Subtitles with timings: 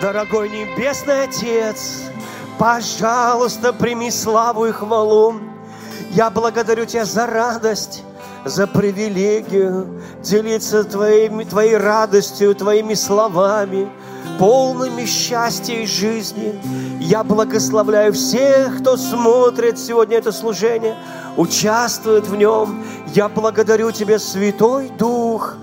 [0.00, 2.04] Дорогой Небесный Отец,
[2.56, 5.34] пожалуйста, прими славу и хвалу.
[6.12, 8.04] Я благодарю Тебя за радость,
[8.44, 13.90] за привилегию делиться твоими, Твоей радостью, Твоими словами,
[14.38, 16.60] полными счастья и жизни.
[17.00, 20.96] Я благословляю всех, кто смотрит сегодня это служение,
[21.36, 22.84] участвует в нем.
[23.14, 25.56] Я благодарю Тебя, Святой Дух,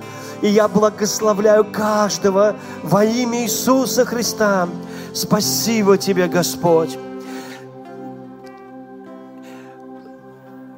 [0.46, 4.69] и я благословляю каждого во имя Иисуса Христа.
[5.11, 7.00] Спасибо Тебе, Господь.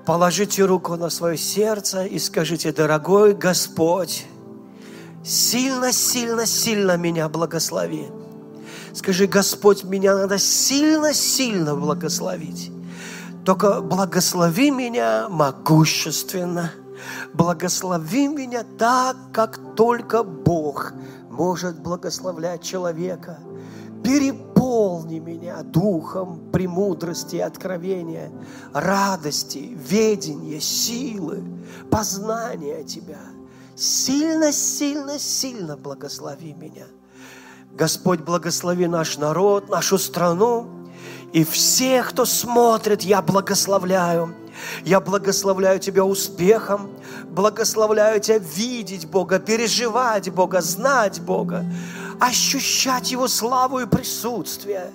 [0.05, 4.25] Положите руку на свое сердце и скажите, дорогой Господь,
[5.21, 8.07] сильно, сильно, сильно меня благослови.
[8.93, 12.71] Скажи, Господь, меня надо сильно, сильно благословить.
[13.43, 16.71] Только благослови меня могущественно.
[17.33, 20.93] Благослови меня так, как только Бог
[21.29, 23.39] может благословлять человека.
[24.03, 28.31] Переполни меня духом премудрости откровения,
[28.73, 31.43] радости, ведения, силы,
[31.91, 33.19] познания Тебя.
[33.75, 36.87] Сильно, сильно, сильно благослови меня.
[37.73, 40.67] Господь, благослови наш народ, нашу страну,
[41.31, 44.33] и всех, кто смотрит, я благословляю.
[44.83, 46.89] Я благословляю Тебя успехом,
[47.25, 51.65] благословляю Тебя видеть Бога, переживать Бога, знать Бога
[52.19, 54.91] ощущать Его славу и присутствие.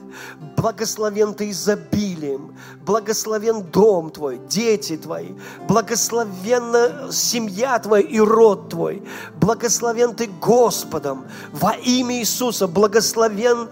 [0.57, 5.33] Благословен Ты изобилием, благословен дом Твой, дети Твои,
[5.69, 9.03] благословенна семья Твоя и род Твой,
[9.37, 13.69] благословен Ты Господом во имя Иисуса, благословен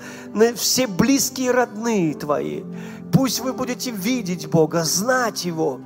[0.56, 2.64] все близкие родные Твои.
[3.12, 5.80] Пусть вы будете видеть Бога, знать Его,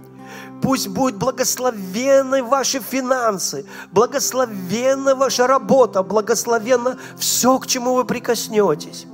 [0.65, 9.05] Пусть будет благословенны ваши финансы, благословенна ваша работа, благословенно все, к чему вы прикоснетесь.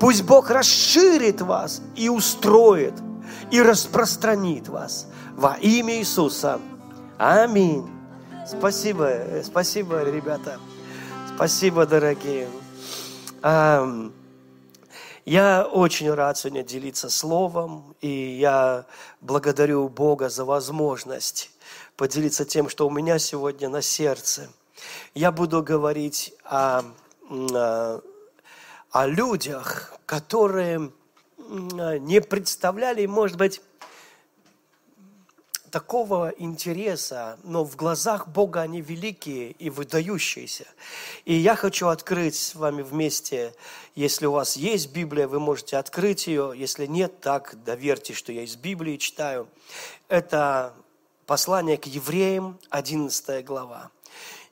[0.00, 2.94] Пусть Бог расширит вас и устроит,
[3.50, 6.58] и распространит вас во имя Иисуса.
[7.18, 7.86] Аминь.
[8.46, 9.10] Спасибо,
[9.44, 10.58] спасибо, ребята.
[11.36, 12.48] Спасибо, дорогие.
[15.24, 18.84] Я очень рад сегодня делиться словом, и я
[19.22, 21.50] благодарю Бога за возможность
[21.96, 24.50] поделиться тем, что у меня сегодня на сердце.
[25.14, 26.82] Я буду говорить о,
[27.30, 28.02] о,
[28.90, 30.92] о людях, которые
[31.38, 33.62] не представляли, может быть,
[35.74, 40.66] такого интереса, но в глазах Бога они великие и выдающиеся.
[41.24, 43.52] И я хочу открыть с вами вместе,
[43.96, 48.42] если у вас есть Библия, вы можете открыть ее, если нет, так доверьте, что я
[48.42, 49.48] из Библии читаю.
[50.06, 50.74] Это
[51.26, 53.90] послание к евреям, 11 глава.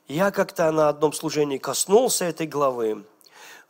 [0.09, 3.05] Я как-то на одном служении коснулся этой главы,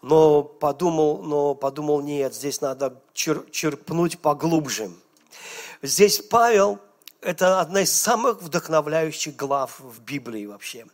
[0.01, 4.89] но подумал, но подумал, нет, здесь надо чер, черпнуть поглубже.
[5.83, 6.79] Здесь Павел
[7.23, 10.85] это одна из самых вдохновляющих глав в Библии вообще.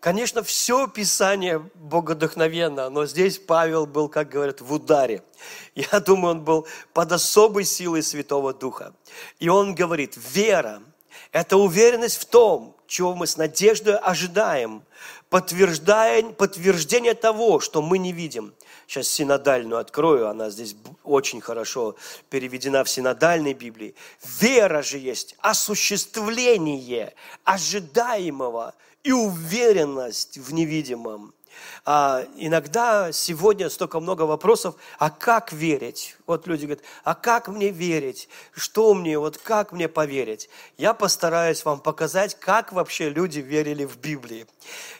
[0.00, 5.22] Конечно, все Писание богодохновенно, но здесь Павел был, как говорят, в ударе.
[5.74, 8.94] Я думаю, он был под особой силой Святого Духа.
[9.38, 10.82] И он говорит, вера–
[11.32, 14.82] это уверенность в том, чего мы с надеждой ожидаем,
[15.28, 18.54] подтверждение того, что мы не видим.
[18.86, 21.96] Сейчас синодальную открою, она здесь очень хорошо
[22.30, 23.94] переведена в синодальной Библии.
[24.40, 27.14] Вера же есть осуществление
[27.44, 31.34] ожидаемого и уверенность в невидимом.
[31.84, 36.16] А, иногда сегодня столько много вопросов, а как верить?
[36.26, 38.28] Вот люди говорят, а как мне верить?
[38.52, 40.48] Что мне, вот как мне поверить?
[40.76, 44.46] Я постараюсь вам показать, как вообще люди верили в Библии.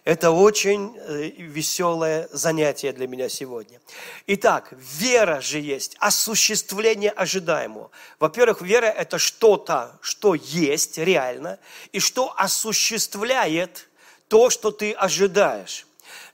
[0.05, 3.81] Это очень э, веселое занятие для меня сегодня.
[4.29, 7.91] Итак, вера же есть осуществление ожидаемого.
[8.21, 11.59] Во-первых, вера– это что-то, что есть реально,
[11.93, 13.89] и что осуществляет
[14.29, 15.86] то, что ты ожидаешь.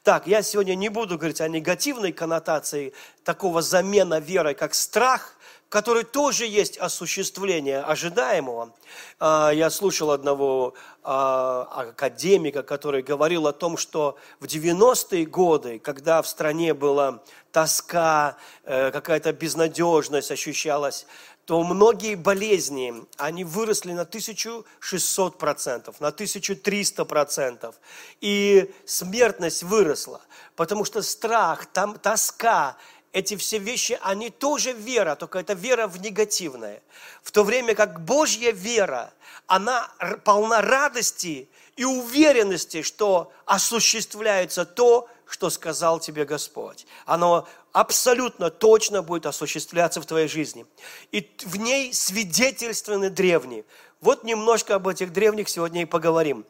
[0.03, 5.37] Так, я сегодня не буду говорить о негативной коннотации такого замена верой, как страх,
[5.69, 8.75] который тоже есть осуществление ожидаемого.
[9.21, 16.21] А, я слушал одного а, академика, который говорил о том, что в 90-е годы, когда
[16.21, 17.23] в стране была
[17.53, 21.07] тоска, э, какая-то безнадежность ощущалась,
[21.45, 27.75] то многие болезни, они выросли на 1600%, на 1300%.
[28.21, 30.21] И смертность выросла,
[30.55, 32.77] потому что страх, там, тоска,
[33.13, 36.83] эти все вещи, они тоже вера, только это вера в негативное.
[37.23, 39.13] В то время как Божья вера,
[39.47, 39.91] она
[40.25, 46.87] полна радости и уверенности, что осуществляется то, что сказал тебе Господь.
[47.07, 50.67] Оно абсолютно точно будет осуществляться в твоей жизни.
[51.11, 53.65] И в ней свидетельственны древние.
[54.01, 56.45] Вот немножко об этих древних сегодня и поговорим.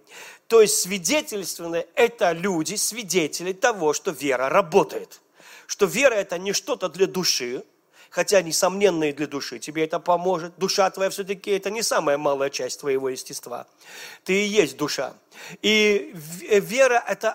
[0.49, 5.21] То есть свидетельственные– это люди, свидетели того, что вера работает.
[5.67, 7.65] Что вера– это не что-то для души,
[8.13, 10.53] хотя несомненно и для души тебе это поможет.
[10.59, 13.67] Душа твоя все-таки это не самая малая часть твоего естества.
[14.25, 15.15] Ты и есть душа.
[15.63, 17.35] И вера это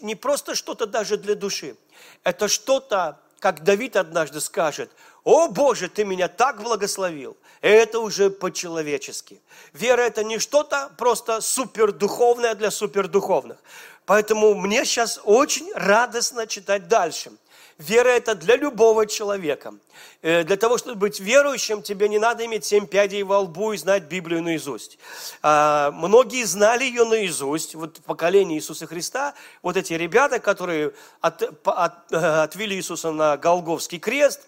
[0.00, 1.76] не просто что-то даже для души.
[2.22, 4.90] Это что-то, как Давид однажды скажет,
[5.24, 9.40] «О Боже, Ты меня так благословил!» Это уже по-человечески.
[9.72, 13.58] Вера– это не что-то просто супердуховное для супердуховных.
[14.06, 17.32] Поэтому мне сейчас очень радостно читать дальше–
[17.78, 19.74] Вера– это для любого человека.
[20.22, 23.76] Э, для того, чтобы быть верующим, тебе не надо иметь семь пядей во лбу и
[23.76, 24.98] знать Библию наизусть.
[25.42, 27.74] А, многие знали ее наизусть.
[27.74, 33.98] Вот поколение Иисуса Христа, вот эти ребята, которые от, от, э, отвели Иисуса на Голговский
[33.98, 34.40] крест,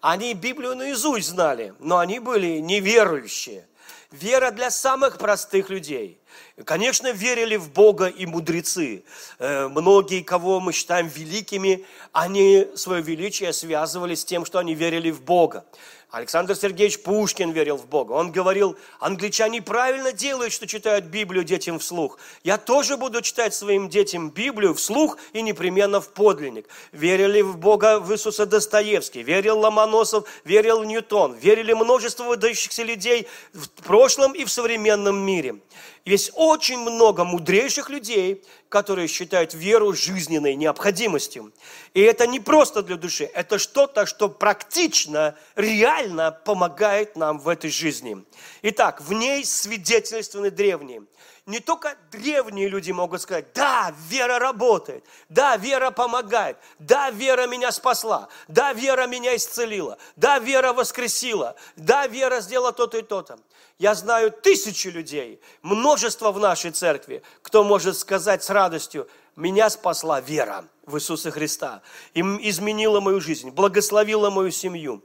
[0.00, 3.66] они Библию наизусть знали, но они были неверующие.
[4.12, 6.20] Вера для самых простых людей.
[6.64, 9.04] Конечно, верили в Бога и мудрецы.
[9.38, 15.12] Э, многие, кого мы считаем великими, они свое величие связывали с тем, что они верили
[15.12, 15.64] в Бога.
[16.10, 18.12] Александр Сергеевич Пушкин верил в Бога.
[18.12, 22.18] Он говорил, англичане правильно делают, что читают Библию детям вслух.
[22.42, 26.66] Я тоже буду читать своим детям Библию вслух и непременно в подлинник.
[26.90, 33.68] Верили в Бога в Иисуса Достоевский, верил Ломоносов, верил Ньютон, верили множество выдающихся людей в
[33.84, 35.60] прошлом и в современном мире.
[36.04, 41.52] Есть очень много мудрейших людей, которые считают веру жизненной необходимостью.
[41.92, 47.70] И это не просто для души, это что-то, что практично, реально помогает нам в этой
[47.70, 48.24] жизни.
[48.62, 51.02] Итак, в ней свидетельственны древние.
[51.46, 57.72] Не только древние люди могут сказать, да, вера работает, да, вера помогает, да, вера меня
[57.72, 63.38] спасла, да, вера меня исцелила, да, вера воскресила, да, вера сделала то-то и то-то.
[63.80, 70.20] Я знаю тысячи людей, множество в нашей церкви, кто может сказать с радостью, меня спасла
[70.20, 71.80] вера в Иисуса Христа,
[72.12, 75.02] им изменила мою жизнь, благословила мою семью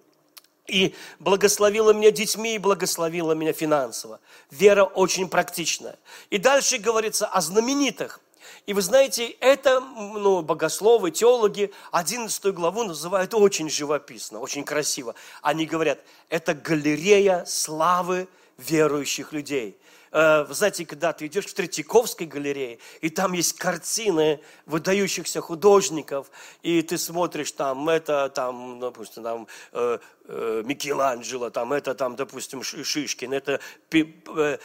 [0.67, 4.19] и благословила меня детьми, и благословила меня финансово.
[4.51, 5.97] Вера очень практичная.
[6.29, 8.19] И дальше говорится о знаменитых.
[8.65, 15.15] И вы знаете, это ну, богословы, теологи 11 главу называют очень живописно, очень красиво.
[15.41, 18.27] Они говорят, это галерея славы
[18.57, 19.77] верующих людей.
[20.15, 26.31] Э, вы знаете, когда ты идешь в Третьяковской галерее, и там есть картины выдающихся художников,
[26.63, 32.63] и ты смотришь там, это там, допустим, там э, э, Микеланджело, там это там, допустим,
[32.63, 33.59] Шишкин, это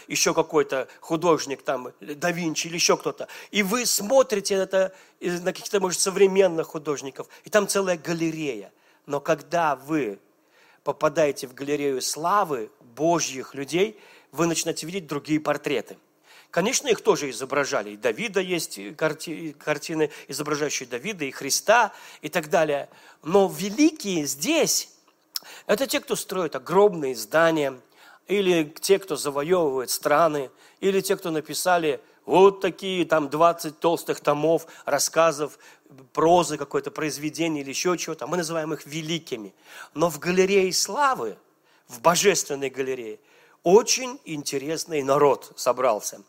[0.07, 3.27] еще какой-то художник, там да Винчи или еще кто-то.
[3.51, 8.73] И вы смотрите это на каких-то, может, современных художников, и там целая галерея.
[9.07, 10.21] Но когда вы
[10.85, 13.99] попадаете в галерею славы Божьих людей,
[14.33, 15.99] вы начинаете видеть другие портреты.
[16.51, 17.91] Конечно, их тоже изображали.
[17.91, 21.93] И Давида есть карти, картины, изображающие Давида, и Христа,
[22.23, 22.89] и так далее.
[23.23, 24.91] Но великие здесь–
[25.67, 27.81] это те, кто строит огромные здания,
[28.27, 30.51] или те, кто завоевывает страны,
[30.81, 35.59] или те, кто написали вот такие там 20 толстых томов, рассказов,
[36.13, 38.27] прозы, какое-то произведение или еще чего-то.
[38.27, 39.55] Мы называем их великими.
[39.95, 41.37] Но в галерее славы,
[41.89, 43.19] в божественной галерее,
[43.63, 46.23] очень интересный народ собрался.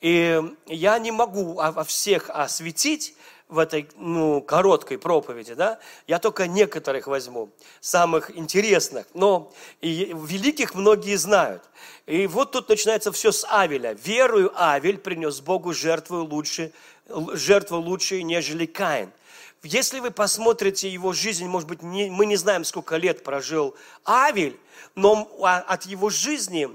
[0.00, 3.14] И я не могу во всех осветить,
[3.52, 10.74] в этой ну, короткой проповеди, да, я только некоторых возьму, самых интересных, но и великих
[10.74, 11.62] многие знают.
[12.06, 13.92] И вот тут начинается все с Авеля.
[13.92, 16.72] Верую Авель принес Богу жертву лучше,
[17.08, 19.12] жертву лучше, нежели Каин.
[19.62, 24.58] Если вы посмотрите его жизнь, может быть, не, мы не знаем, сколько лет прожил Авель,
[24.96, 26.68] но от его жизни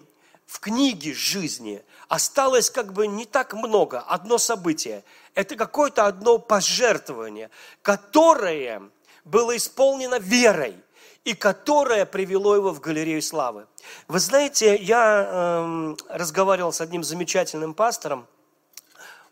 [0.46, 5.04] в книге жизни осталось как бы не так много, одно событие.
[5.36, 7.50] Это какое-то одно пожертвование,
[7.82, 8.82] которое
[9.26, 10.76] было исполнено верой
[11.26, 13.68] и которое привело его в галерею славы.
[14.08, 18.28] Вы знаете, я э, разговаривал с одним замечательным пастором,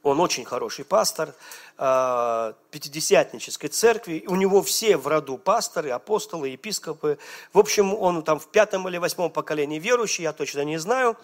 [0.05, 1.33] он очень хороший пастор
[1.79, 4.23] э, Пятидесятнической церкви.
[4.27, 7.17] У него все в роду пасторы, апостолы, епископы.
[7.53, 11.17] В общем, он там в пятом или восьмом поколении верующий, я точно не знаю.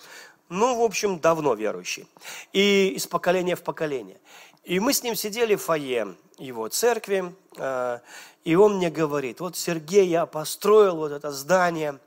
[0.49, 2.07] Ну, в общем, давно верующий.
[2.53, 4.17] И из поколения в поколение.
[4.63, 7.99] И мы с ним сидели в фойе его церкви, э,
[8.43, 11.99] и он мне говорит, вот, Сергей, я построил вот это здание,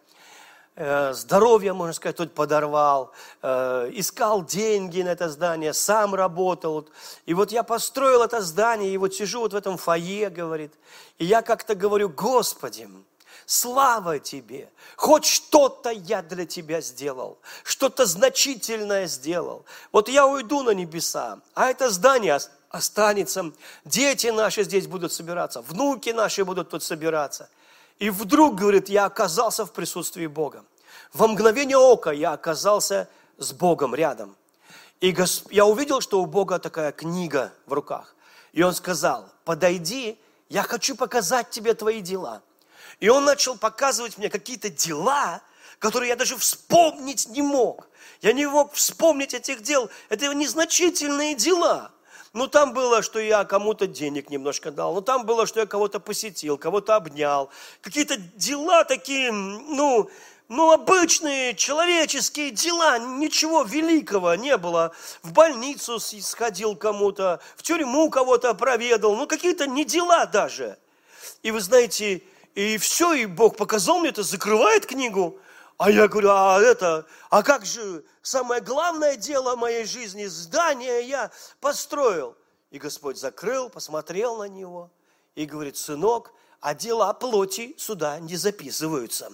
[0.76, 3.12] здоровье, можно сказать, тут подорвал,
[3.42, 6.88] э, искал деньги на это здание, сам работал.
[7.26, 10.72] И вот я построил это здание, и вот сижу вот в этом фойе, говорит,
[11.18, 12.88] и я как-то говорю, Господи,
[13.46, 19.64] слава Тебе, хоть что-то я для Тебя сделал, что-то значительное сделал.
[19.92, 23.52] Вот я уйду на небеса, а это здание останется,
[23.84, 27.48] дети наши здесь будут собираться, внуки наши будут тут собираться.
[27.98, 30.64] И вдруг, говорит, я оказался в присутствии Бога.
[31.12, 33.08] Во мгновение ока я оказался
[33.38, 34.36] с Богом рядом.
[35.00, 35.14] И
[35.50, 38.14] я увидел, что у Бога такая книга в руках.
[38.52, 42.42] И он сказал, подойди, я хочу показать тебе твои дела.
[43.00, 45.42] И он начал показывать мне какие-то дела,
[45.78, 47.88] которые я даже вспомнить не мог.
[48.22, 49.90] Я не мог вспомнить этих дел.
[50.08, 51.92] Это незначительные дела.
[52.34, 54.92] Ну, там было, что я кому-то денег немножко дал.
[54.92, 57.48] Ну, там было, что я кого-то посетил, кого-то обнял.
[57.80, 60.10] Какие-то дела такие, ну,
[60.48, 64.92] ну, обычные человеческие дела, ничего великого не было.
[65.22, 70.76] В больницу сходил кому-то, в тюрьму кого-то проведал, ну, какие-то не дела даже.
[71.44, 72.22] И вы знаете,
[72.56, 75.38] и все, и Бог показал мне это, закрывает книгу,
[75.76, 81.30] а я говорю, а это, а как же самое главное дело моей жизни, здание я
[81.60, 82.36] построил.
[82.70, 84.90] И Господь закрыл, посмотрел на него
[85.34, 89.30] и говорит, сынок, а дела плоти сюда не записываются.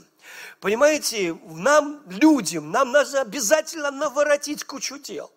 [0.60, 5.30] Понимаете, нам, людям, нам надо обязательно наворотить кучу дел.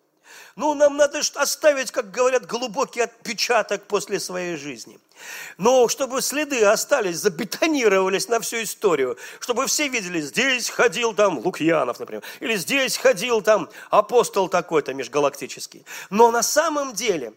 [0.56, 5.00] Ну, нам надо оставить, как говорят, глубокий отпечаток после своей жизни.
[5.58, 11.98] Но чтобы следы остались, забетонировались на всю историю, чтобы все видели, здесь ходил там Лукьянов,
[11.98, 15.84] например, или здесь ходил там апостол такой-то межгалактический.
[16.10, 17.32] Но на самом деле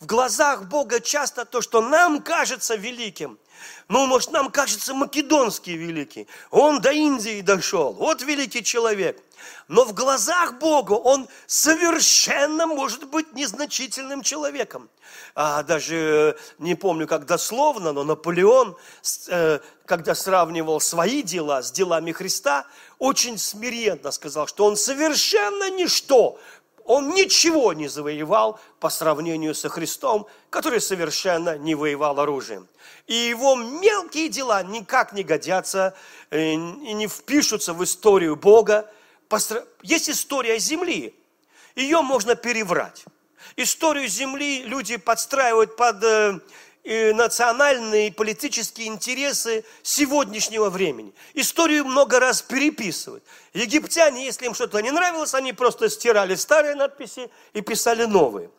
[0.00, 3.38] в глазах Бога часто то, что нам кажется великим–
[3.88, 6.26] ну, может, нам кажется, македонский великий.
[6.50, 7.92] Он до Индии дошел.
[7.92, 9.20] Вот великий человек.
[9.68, 14.90] Но в глазах Бога он совершенно может быть незначительным человеком.
[15.34, 18.76] А даже э, не помню, как дословно, но Наполеон,
[19.28, 22.66] э, когда сравнивал свои дела с делами Христа,
[22.98, 26.38] очень смиренно сказал, что он совершенно ничто
[26.90, 32.66] он ничего не завоевал по сравнению со Христом, который совершенно не воевал оружием.
[33.06, 35.94] И его мелкие дела никак не годятся
[36.30, 38.90] э, и не впишутся в историю Бога.
[39.82, 41.14] Есть история Земли,
[41.76, 43.04] ее можно переврать.
[43.54, 46.40] Историю Земли люди подстраивают под э,
[47.14, 51.14] национальные и политические интересы сегодняшнего времени.
[51.34, 53.22] Историю много раз переписывают.
[53.54, 58.50] Египтяне, если им что-то не нравилось, они просто стирали старые надписи и писали новые.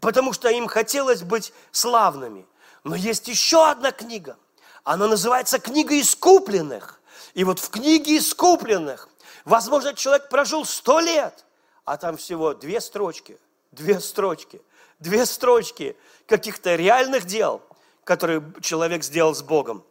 [0.00, 2.44] Потому что им хотелось быть славными.
[2.82, 4.36] Но есть еще одна книга.
[4.82, 7.00] Она называется «Книга искупленных».
[7.34, 9.08] И вот в книге искупленных,
[9.44, 11.44] возможно, человек прожил сто лет,
[11.84, 13.38] а там всего две строчки,
[13.72, 14.60] две строчки,
[14.98, 17.62] две строчки каких-то реальных дел,
[18.06, 19.84] которые человек сделал с Богом.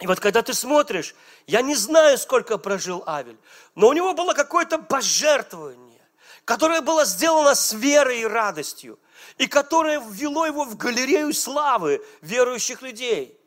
[0.00, 1.14] И вот когда ты смотришь,
[1.46, 3.36] я не знаю, сколько прожил Авель,
[3.74, 6.00] но у него было какое-то пожертвование,
[6.46, 8.98] которое было сделано с верой и радостью,
[9.36, 13.38] и которое ввело его в галерею славы верующих людей.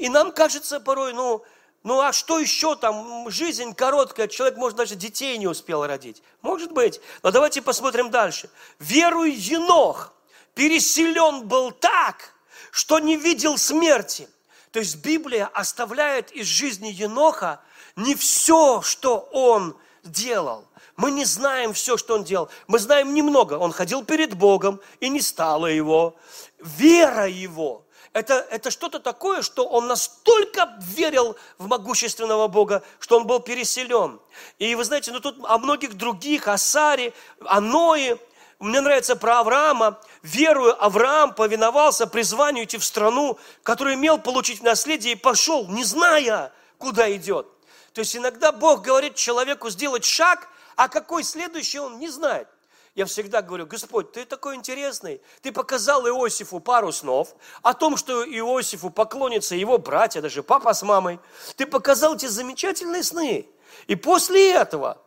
[0.00, 1.44] И нам кажется порой, ну,
[1.84, 3.30] ну а что еще там?
[3.30, 6.20] Жизнь короткая, человек, может, даже детей не успел родить.
[6.42, 7.00] Может быть.
[7.22, 8.50] Но давайте посмотрим дальше.
[8.80, 10.14] Веруй Енох
[10.56, 12.34] переселен был так,
[12.70, 14.28] что не видел смерти.
[14.72, 17.60] То есть Библия оставляет из жизни Еноха
[17.96, 20.64] не все, что он делал.
[20.96, 22.48] Мы не знаем все, что он делал.
[22.66, 23.54] Мы знаем немного.
[23.54, 26.16] Он ходил перед Богом, и не стало его.
[26.58, 33.26] Вера его– это, это что-то такое, что он настолько верил в могущественного Бога, что он
[33.26, 34.20] был переселен.
[34.58, 37.12] И вы знаете, ну тут о многих других, о Саре,
[37.44, 38.18] о Ное,
[38.60, 39.98] мне нравится про Авраама.
[40.22, 46.52] Верую, Авраам повиновался призванию идти в страну, которую имел получить наследие, и пошел, не зная,
[46.76, 47.48] куда идет.
[47.94, 52.48] То есть иногда Бог говорит человеку сделать шаг, а какой следующий он не знает.
[52.94, 55.22] Я всегда говорю, Господь, ты такой интересный.
[55.40, 60.82] Ты показал Иосифу пару снов о том, что Иосифу поклонятся его братья, даже папа с
[60.82, 61.18] мамой.
[61.56, 63.48] Ты показал эти замечательные сны.
[63.86, 64.98] И после этого,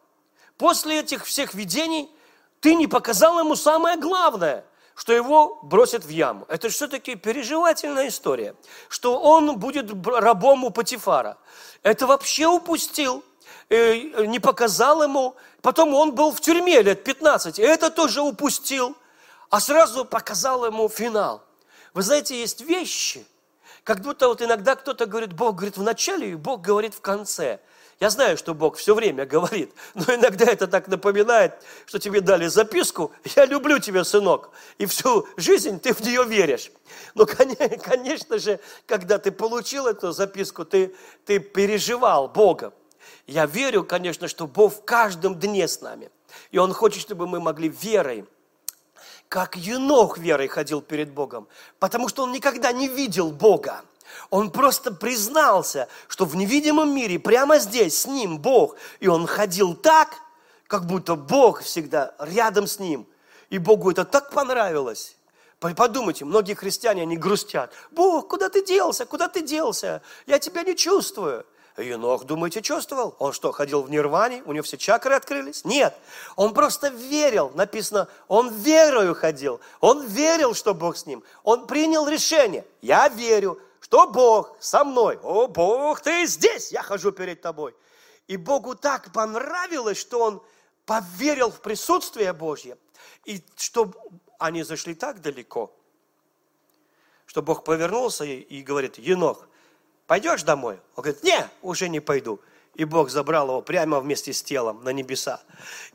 [0.58, 2.10] после этих всех видений,
[2.64, 4.64] ты не показал ему самое главное,
[4.96, 6.46] что его бросят в яму.
[6.48, 8.56] Это все-таки переживательная история,
[8.88, 11.38] что он будет рабом у Патифара.
[11.82, 13.22] Это вообще упустил,
[13.68, 15.36] э, не показал ему.
[15.62, 18.96] Потом он был в тюрьме лет 15, это тоже упустил,
[19.50, 21.44] а сразу показал ему финал.
[21.94, 23.26] Вы знаете, есть вещи,
[23.84, 27.60] как будто вот иногда кто-то говорит, Бог говорит в начале, и Бог говорит в конце–
[28.04, 31.54] Я знаю, что Бог все время говорит, но иногда это так напоминает,
[31.86, 36.70] что тебе дали записку «Я люблю тебя, сынок», и всю жизнь ты в нее веришь.
[37.16, 40.94] Но, конечно же, когда ты получил эту записку, ты,
[41.24, 42.74] ты переживал Бога.
[43.26, 46.12] Я верю, конечно, что Бог в каждом дне с нами.
[46.52, 48.26] И Он хочет, чтобы мы могли верой,
[49.30, 51.48] как Енох верой ходил перед Богом,
[51.80, 53.86] потому что он никогда не видел Бога.
[54.30, 58.76] Он просто признался, что в невидимом мире, прямо здесь, с ним Бог.
[59.00, 60.10] И он ходил так,
[60.68, 63.08] как будто Бог всегда рядом с ним.
[63.50, 65.16] И Богу это так понравилось.
[65.60, 67.72] Подумайте, многие христиане, они грустят.
[67.92, 69.06] Бог, куда ты делся?
[69.06, 70.02] Куда ты делся?
[70.26, 71.46] Я тебя не чувствую.
[71.78, 73.16] Енох, думаете, чувствовал?
[73.18, 74.44] Он что, ходил в нирване?
[74.46, 75.66] У него все чакры открылись?
[75.66, 75.96] Нет.
[76.36, 77.52] Он просто верил.
[77.56, 79.60] Написано, он верою ходил.
[79.80, 81.24] Он верил, что Бог с ним.
[81.44, 82.66] Он принял решение.
[82.82, 83.60] Я верю
[83.94, 85.20] что Бог со мной.
[85.22, 87.76] О, Бог, ты здесь, я хожу перед тобой.
[88.28, 90.44] И Богу так понравилось, что он
[90.88, 92.76] поверил в присутствие Божье.
[93.26, 93.94] И что
[94.40, 95.72] они зашли так далеко,
[97.28, 99.48] что Бог повернулся и, говорит, Енох,
[100.08, 100.80] пойдешь домой?
[100.96, 102.40] Он говорит, не, уже не пойду.
[102.76, 105.42] И Бог забрал его прямо вместе с телом на небеса.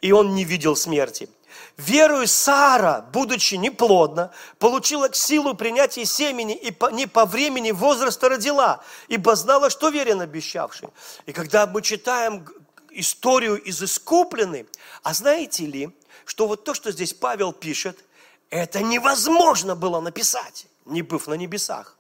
[0.00, 1.28] И он не видел смерти.
[1.76, 8.82] Верую Сара, будучи неплодна, получила силу принятия семени и по, не по времени возраста родила,
[9.08, 10.88] ибо знала, что верен обещавший.
[11.26, 12.46] И когда мы читаем
[12.90, 14.66] историю из искупленной,
[15.02, 15.90] а знаете ли,
[16.24, 18.04] что вот то, что здесь Павел пишет,
[18.50, 21.96] это невозможно было написать, не быв на небесах.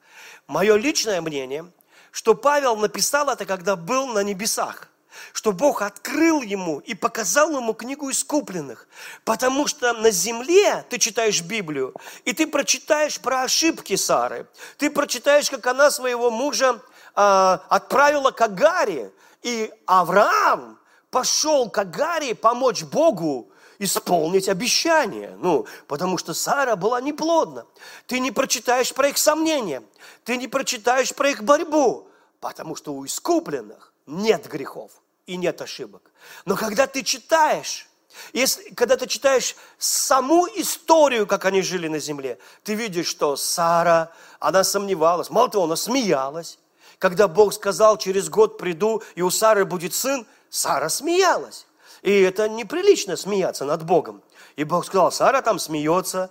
[0.46, 1.70] Мое личное мнение,
[2.10, 4.88] что Павел написал это, когда был на небесах
[5.32, 8.88] что Бог открыл ему и показал ему книгу искупленных.
[9.24, 14.46] Потому что на земле ты читаешь Библию, и ты прочитаешь про ошибки Сары.
[14.76, 16.80] Ты прочитаешь, как она своего мужа
[17.14, 19.12] э, отправила к Агаре.
[19.42, 20.78] И Авраам
[21.10, 25.36] пошел к Агаре помочь Богу исполнить обещание.
[25.40, 27.66] Ну, потому что Сара была неплодна.
[28.06, 29.82] Ты не прочитаешь про их сомнения.
[30.24, 32.08] Ты не прочитаешь про их борьбу.
[32.40, 34.92] Потому что у искупленных нет грехов
[35.26, 36.10] и нет ошибок.
[36.44, 37.88] Но когда ты читаешь,
[38.32, 44.10] если, когда ты читаешь саму историю, как они жили на земле, ты видишь, что Сара,
[44.40, 46.58] она сомневалась, мало того, она смеялась.
[46.98, 51.67] Когда Бог сказал, через год приду, и у Сары будет сын, Сара смеялась.
[52.02, 54.22] И это неприлично смеяться над Богом.
[54.56, 56.30] И Бог сказал, Сара там смеется,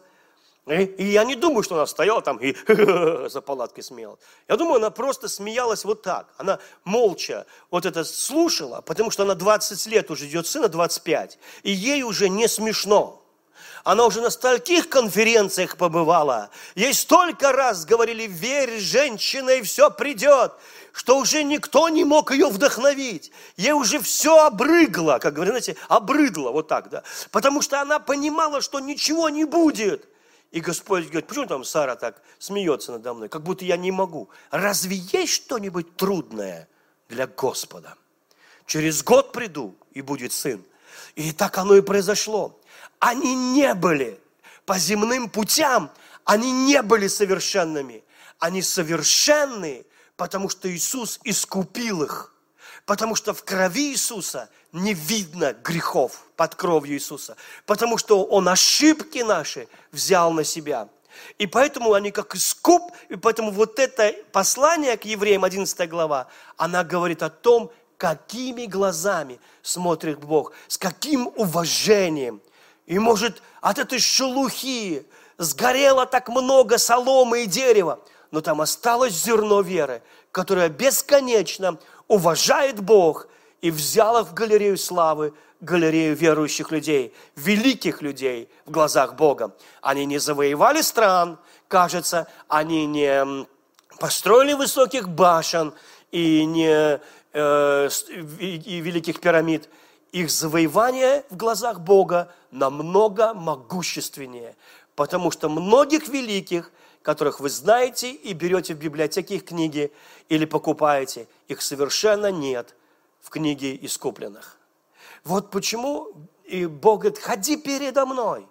[0.67, 2.53] и я не думаю, что она стояла там и
[3.29, 4.19] за палаткой смеялась.
[4.49, 6.27] Я думаю, она просто смеялась вот так.
[6.37, 11.39] Она молча вот это слушала, потому что она 20 лет уже идет сына, 25.
[11.63, 13.23] И ей уже не смешно.
[13.85, 16.49] Она уже на стольких конференциях побывала.
[16.75, 20.51] Ей столько раз говорили, верь, женщина, и все придет,
[20.97, 23.31] что уже никто не мог ее вдохновить.
[23.55, 27.03] Ей уже все обрыгло, как говорят, знаете, обрыдло, вот так, да.
[27.29, 30.09] Потому что она понимала, что ничего не будет.
[30.49, 34.29] И Господь говорит, почему там Сара так смеется надо мной, как будто я не могу.
[34.49, 36.67] Разве есть что-нибудь трудное
[37.09, 37.93] для Господа?
[38.65, 40.63] Через год приду, и будет сын.
[41.13, 42.59] И так оно и произошло.
[42.97, 44.19] Они не были
[44.65, 45.91] по земным путям,
[46.25, 48.03] они не были совершенными.
[48.39, 49.85] Они совершенны,
[50.17, 52.33] потому что Иисус искупил их.
[52.85, 59.19] Потому что в крови Иисуса не видно грехов под кровью Иисуса, потому что Он ошибки
[59.19, 60.89] наши взял на себя.
[61.37, 66.27] И поэтому они как искуп, и поэтому вот это послание к евреям, 11 глава,
[66.57, 72.41] она говорит о том, какими глазами смотрит Бог, с каким уважением.
[72.85, 75.05] И может от этой шелухи
[75.37, 77.99] сгорело так много соломы и дерева,
[78.31, 83.27] но там осталось зерно веры, которое бесконечно уважает Бог–
[83.61, 89.55] и взял в галерею славы, галерею верующих людей, великих людей в глазах Бога.
[89.81, 93.45] Они не завоевали стран, кажется, они не
[93.99, 95.73] построили высоких башен
[96.11, 96.99] и не
[97.33, 97.89] э,
[98.39, 99.69] и великих пирамид.
[100.11, 104.55] Их завоевание в глазах Бога намного могущественнее,
[104.95, 106.71] потому что многих великих,
[107.07, 109.93] которых вы знаете и берете в библиотеке их книги
[110.27, 112.75] или покупаете, их совершенно нет
[113.21, 114.57] в книге искупленных.
[115.23, 116.11] Вот почему
[116.43, 118.45] и Бог говорит, ходи передо мной.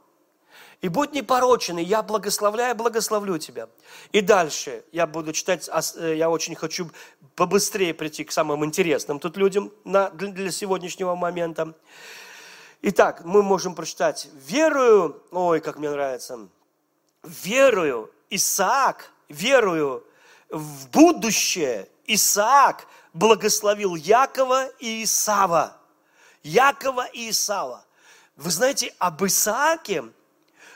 [0.81, 3.69] И будь непорочен, я благословляю, благословлю тебя.
[4.13, 6.91] И дальше я буду читать, э, я очень хочу
[7.35, 11.75] побыстрее прийти к самым интересным тут людям для сегодняшнего момента.
[12.81, 16.49] Итак, мы можем прочитать, верую, ой, как мне нравится,
[17.23, 20.05] верую, Исаак, верую
[20.49, 25.77] в будущее, Исаак благословил Якова и Исава.
[26.43, 27.85] Якова и Исава.
[28.37, 30.05] Вы знаете, об Исааке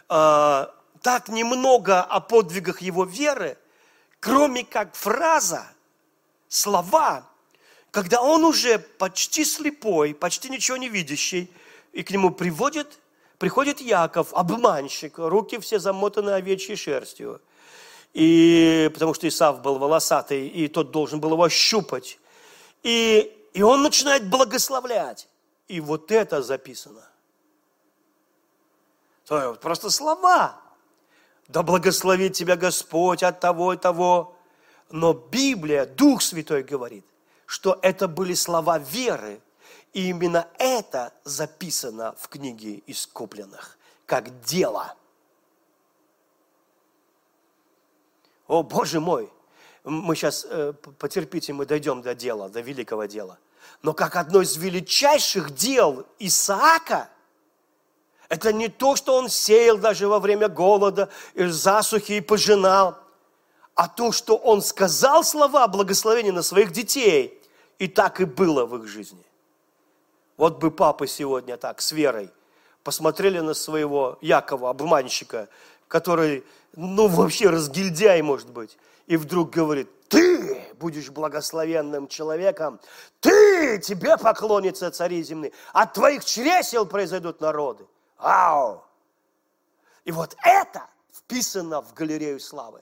[0.08, 0.66] э,
[1.02, 3.58] так немного о подвигах его веры,
[4.18, 5.66] кроме как фраза,
[6.48, 7.28] слова,
[7.90, 11.50] когда он уже почти слепой, почти ничего не видящий,
[11.92, 12.99] и к нему приводит,
[13.40, 17.40] приходит Яков, обманщик, руки все замотаны овечьей шерстью.
[18.12, 22.18] И, потому что Исав был волосатый, и тот должен был его щупать.
[22.82, 25.26] И, и он начинает благословлять.
[25.68, 27.08] И вот это записано.
[29.24, 30.60] То есть просто слова.
[31.48, 34.36] Да благословит тебя Господь от того и того.
[34.90, 37.06] Но Библия, Дух Святой говорит,
[37.46, 39.40] что это были слова веры.
[39.92, 44.94] И именно это записано в книге искупленных, как дело.
[48.46, 49.30] О, Боже мой!
[49.82, 53.38] Мы сейчас, э, потерпите, мы дойдем до дела, до великого дела.
[53.82, 57.08] Но как одно из величайших дел Исаака–
[58.30, 62.96] это не то, что он сеял даже во время голода, и засухи и пожинал,
[63.74, 67.42] а то, что он сказал слова благословения на своих детей,
[67.80, 69.24] и так и было в их жизни.
[70.40, 72.30] Вот бы папы сегодня так, с верой,
[72.82, 75.50] посмотрели на своего Якова, обманщика,
[75.86, 82.80] который, ну, вообще разгильдяй, может быть, и вдруг говорит, ты будешь благословенным человеком,
[83.20, 87.86] ты, тебе поклонится цари земные, от твоих чресел произойдут народы.
[88.16, 88.82] Ау!
[90.06, 92.80] И вот это вписано в галерею славы.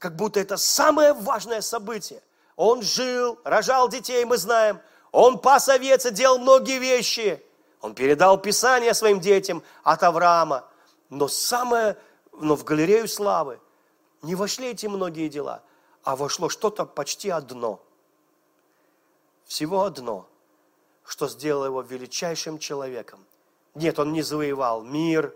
[0.00, 2.20] Как будто это самое важное событие.
[2.56, 4.80] Он жил, рожал детей, мы знаем.
[5.18, 7.42] Он пас овец и делал многие вещи.
[7.80, 10.64] Он передал Писание своим детям от Авраама.
[11.10, 11.96] Но самое,
[12.32, 13.58] но в галерею славы
[14.22, 15.62] не вошли эти многие дела,
[16.04, 17.80] а вошло что-то почти одно.
[19.46, 20.28] Всего одно,
[21.04, 23.24] что сделало его величайшим человеком–
[23.78, 25.32] нет, он не завоевал мир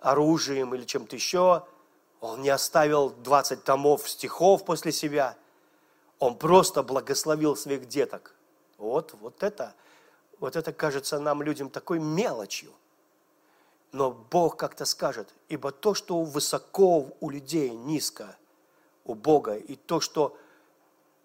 [0.00, 1.64] оружием или чем-то еще.
[2.20, 5.36] Он не оставил 20 томов стихов после себя.
[6.18, 8.34] Он просто благословил своих деток.
[8.78, 9.74] Вот, вот это,
[10.38, 12.72] вот это кажется нам, людям, такой мелочью.
[13.92, 18.36] Но Бог как-то скажет, ибо то, что высоко у людей, низко
[19.04, 20.36] у Бога, и то, что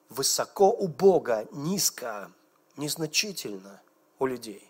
[0.10, 2.32] высоко у Бога, низко,
[2.78, 3.82] незначительно
[4.20, 4.70] у людей.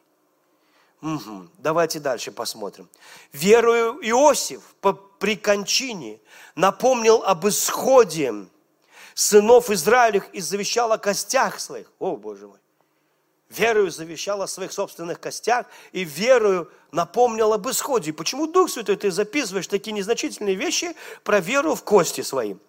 [1.02, 1.50] Угу.
[1.58, 2.90] Давайте дальше посмотрим.
[3.34, 6.20] Верую Иосиф по, при кончине
[6.56, 8.48] напомнил об исходе
[9.14, 11.92] сынов Израилевых и завещал о костях своих.
[12.00, 12.60] О, Боже мой.
[13.56, 18.14] Верою завещал о своих собственных костях и верою напомнил об исходе.
[18.14, 22.60] Почему Дух Святой ты записываешь такие незначительные вещи про веру в кости своим?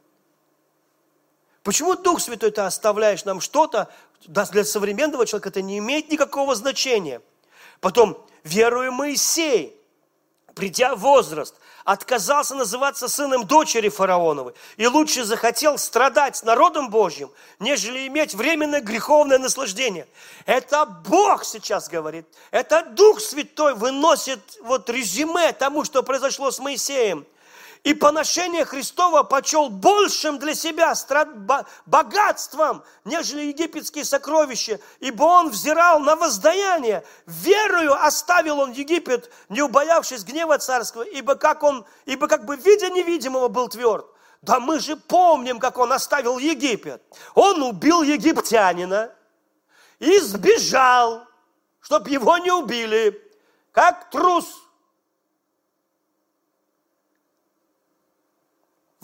[1.62, 3.90] Почему Дух Святой ты оставляешь нам что-то,
[4.27, 7.20] для современного человека это не имеет никакого значения–
[7.85, 9.79] Потом, веруя Моисей,
[10.55, 17.31] придя в возраст, отказался называться сыном дочери фараоновой и лучше захотел страдать с народом Божьим,
[17.61, 20.09] нежели иметь временное греховное наслаждение.
[20.47, 22.27] Это Бог сейчас говорит.
[22.51, 27.27] Это Дух Святой выносит вот резюме тому, что произошло с Моисеем
[27.85, 30.94] и поношение Христова почел большим для себя
[31.85, 37.05] богатством, нежели египетские сокровища, ибо он взирал на воздаяние.
[37.27, 42.88] Верою оставил он Египет, не убоявшись гнева царского, ибо как, он, ибо как бы видя
[42.88, 44.07] невидимого был тверд.
[44.40, 47.03] Да мы же помним, как он оставил Египет.
[47.35, 49.11] Он убил египтянина
[49.99, 51.27] и сбежал,
[51.81, 53.23] чтобы его не убили,
[53.73, 54.47] как трус–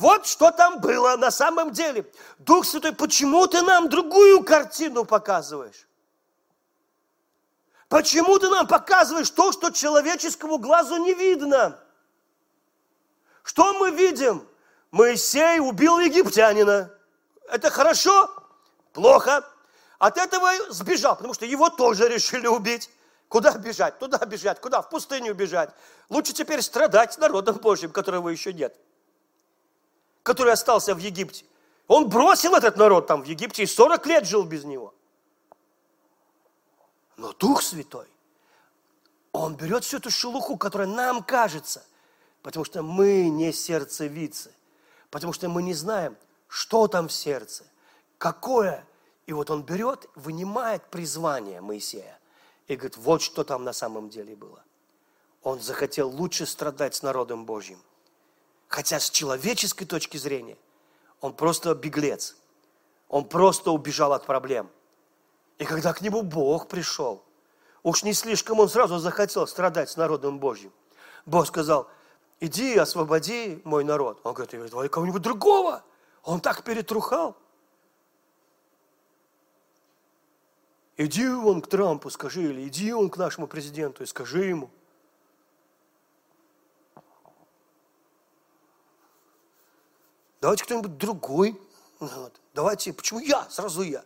[0.00, 2.10] Вот что там было на самом деле.
[2.38, 5.86] Дух Святой, почему ты нам другую картину показываешь?
[7.90, 11.78] Почему ты нам показываешь то, что человеческому глазу не видно?
[13.42, 14.48] Что мы видим?
[14.90, 16.90] Моисей убил египтянина.
[17.50, 18.30] Это хорошо?
[18.94, 19.46] Плохо.
[19.98, 22.88] От этого сбежал, потому что его тоже решили убить.
[23.28, 23.98] Куда бежать?
[23.98, 24.62] Туда бежать.
[24.62, 24.80] Куда?
[24.80, 25.68] В пустыню бежать.
[26.08, 28.74] Лучше теперь страдать народом Божьим, которого еще нет
[30.22, 31.44] который остался в Египте.
[31.88, 34.94] Он бросил этот народ там в Египте и 40 лет жил без него.
[37.16, 38.06] Но Дух Святой,
[39.32, 41.84] Он берет всю эту шелуху, которая нам кажется,
[42.42, 44.54] потому что мы не сердцевицы,
[45.10, 46.16] потому что мы не знаем,
[46.48, 47.64] что там в сердце,
[48.18, 48.86] какое.
[49.26, 52.18] И вот Он берет, вынимает призвание Моисея
[52.68, 54.62] и говорит, вот что там на самом деле было.
[55.42, 57.80] Он захотел лучше страдать с народом Божьим,
[58.70, 60.56] Хотя с человеческой точки зрения
[61.20, 62.36] он просто беглец.
[63.08, 64.70] Он просто убежал от проблем.
[65.58, 67.24] И когда к нему Бог пришел,
[67.82, 70.72] уж не слишком он сразу захотел страдать с народом Божьим.
[71.26, 71.90] Бог сказал,
[72.38, 74.20] иди, освободи мой народ.
[74.22, 75.82] Он говорит, давай кого-нибудь другого.
[76.22, 77.36] Он так перетрухал.
[80.96, 84.70] Иди он к Трампу, скажи, или иди он к нашему президенту и скажи ему.
[90.40, 91.60] Давайте кто-нибудь другой.
[91.98, 92.40] Вот.
[92.54, 93.48] Давайте, почему я?
[93.50, 94.04] Сразу я.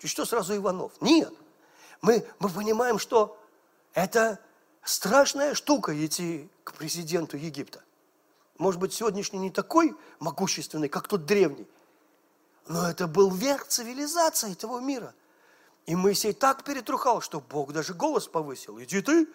[0.00, 0.92] И что сразу Иванов?
[1.00, 1.32] Нет.
[2.02, 3.38] Мы, мы понимаем, что
[3.94, 4.38] это
[4.82, 7.82] страшная штука идти к президенту Египта.
[8.58, 11.66] Может быть, сегодняшний не такой могущественный, как тот древний,
[12.66, 15.14] но это был верх цивилизации этого мира–
[15.86, 18.80] и Моисей так перетрухал, что Бог даже голос повысил.
[18.82, 19.28] Иди ты.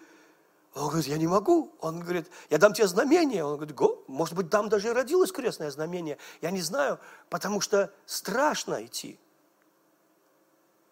[0.74, 1.74] Он говорит, я не могу.
[1.80, 3.44] Он говорит, я дам тебе знамение.
[3.44, 6.16] Он говорит, Го, может быть, там даже и родилось крестное знамение.
[6.40, 9.18] Я не знаю, потому что страшно идти.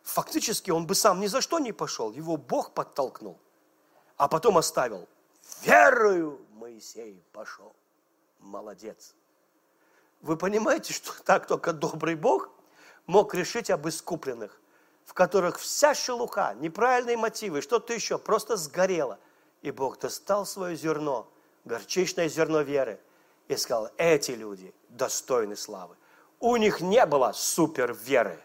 [0.02, 2.10] Фактически он бы сам ни за что не пошел.
[2.12, 3.38] Его Бог подтолкнул.
[4.16, 5.08] А потом оставил.
[5.62, 7.74] Верою Моисей пошел.
[8.40, 9.14] Молодец.
[10.22, 12.50] Вы понимаете, что так только добрый Бог
[13.06, 14.60] мог решить об искупленных–
[15.08, 19.18] в которых вся шелуха, неправильные мотивы, что-то еще, просто сгорело.
[19.62, 21.28] И Бог достал свое зерно,
[21.64, 23.00] горчичное зерно веры,
[23.48, 25.96] и сказал, эти люди достойны славы.
[26.40, 28.40] У них не было супер веры.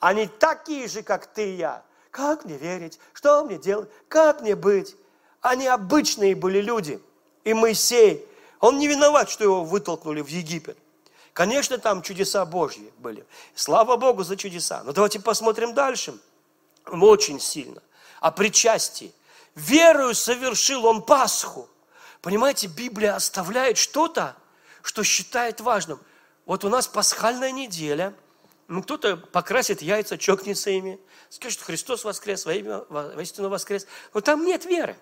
[0.00, 1.82] Они такие же, как ты и я.
[2.10, 2.98] Как мне верить?
[3.12, 3.90] Что мне делать?
[4.08, 4.96] Как мне быть?
[5.40, 7.02] Они обычные были люди.
[7.42, 8.26] И Моисей,
[8.60, 10.78] он не виноват, что его вытолкнули в Египет.
[11.32, 13.26] Конечно, там чудеса Божьи были.
[13.54, 14.82] Слава Богу за чудеса.
[14.84, 16.16] Но давайте посмотрим дальше.
[16.86, 17.82] Очень сильно.
[18.20, 19.12] О причастии.
[19.54, 21.68] Верою совершил он Пасху.
[22.20, 24.36] Понимаете, Библия оставляет что-то,
[24.82, 26.00] что считает важным.
[26.46, 28.14] Вот у нас пасхальная неделя.
[28.66, 33.86] Ну, кто-то покрасит яйца, чокнется ими, скажет, Христос воскрес, во имя воистину воскрес.
[34.14, 34.96] Но там нет веры.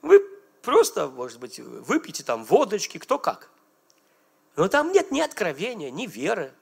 [0.00, 0.20] Вы
[0.62, 3.50] просто, может быть, выпьете там водочки, кто как.
[4.54, 6.54] Но там нет ни откровения, ни веры.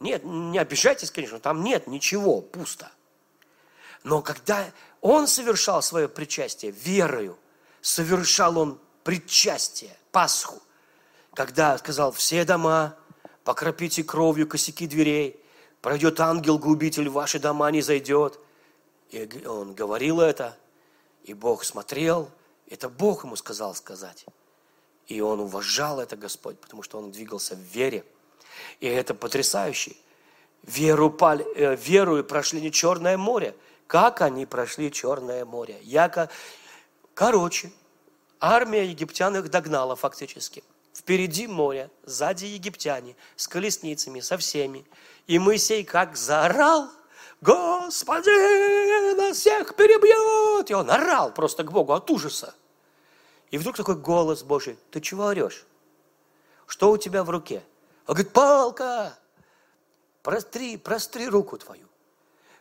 [0.00, 2.92] Нет, не обижайтесь, конечно, там нет ничего, пусто.
[4.06, 7.36] Но когда он совершал свое причастие верою,
[7.80, 10.62] совершал он причастие, Пасху,
[11.34, 12.96] когда сказал, все дома,
[13.42, 15.44] покропите кровью косяки дверей,
[15.80, 18.38] пройдет ангел-губитель, в ваши дома не зайдет.
[19.10, 20.56] И он говорил это,
[21.24, 22.30] и Бог смотрел,
[22.70, 24.24] это Бог ему сказал сказать.
[25.08, 28.04] И он уважал это, Господь, потому что он двигался в вере.
[28.78, 29.96] И это потрясающе.
[30.62, 33.56] Веру, пали, э, верую прошли не Черное море.
[33.86, 35.78] Как они прошли Черное море?
[35.82, 36.28] Яко...
[37.14, 37.72] Короче,
[38.40, 40.62] армия египтян их догнала фактически.
[40.92, 44.86] Впереди море, сзади египтяне, с колесницами, со всеми.
[45.26, 46.90] И Моисей как заорал,
[47.40, 50.70] Господи, нас всех перебьет!
[50.70, 52.54] И он орал просто к Богу от ужаса.
[53.50, 55.64] И вдруг такой голос Божий, ты чего орешь?
[56.66, 57.62] Что у тебя в руке?
[58.06, 59.18] Он говорит, палка!
[60.22, 61.85] Простри, простри руку твою.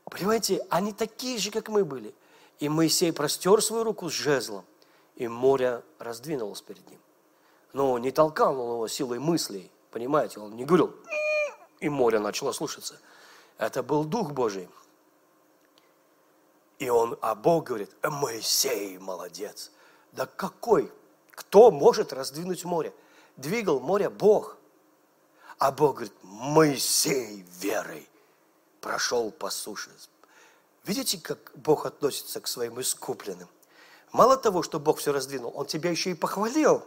[0.05, 2.13] Понимаете, они такие же, как мы были.
[2.59, 4.63] И Моисей простер свою руку с жезлом,
[5.15, 6.99] и море раздвинулось перед ним.
[7.73, 10.95] Но не толкал он его силой мыслей, понимаете, он не говорил,
[11.81, 12.97] и море начало слушаться.
[13.57, 14.69] Это был Дух Божий.
[16.79, 19.71] И он, а Бог говорит, Моисей молодец.
[20.13, 20.91] Да какой?
[21.31, 22.93] Кто может раздвинуть море?
[23.35, 24.57] Двигал море Бог.
[25.57, 28.07] А Бог говорит, Моисей верой
[28.85, 29.89] прошел по суше.
[30.85, 33.47] Видите, как Бог относится к своим искупленным?
[34.11, 36.85] Мало того, что Бог все раздвинул, Он тебя еще и похвалил.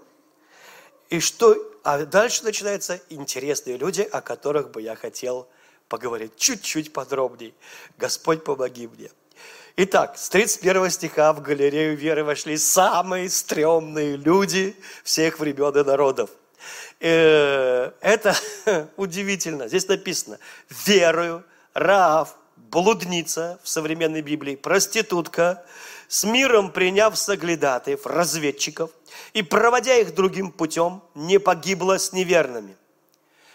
[1.09, 5.49] И что, а дальше начинаются интересные люди, о которых бы я хотел
[5.89, 7.53] поговорить чуть-чуть подробнее.
[7.97, 9.11] Господь, помоги мне.
[9.75, 16.31] Итак, с 31 стиха в галерею веры вошли самые стрёмные люди всех времен и народов.
[17.01, 18.37] Э, это
[18.97, 19.67] удивительно.
[19.67, 20.39] Здесь написано
[20.87, 21.43] «верою,
[21.79, 25.64] Раав, блудница в современной Библии, проститутка,
[26.09, 28.91] с миром приняв соглядатаев, разведчиков,
[29.33, 32.77] и проводя их другим путем, не погибла с неверными».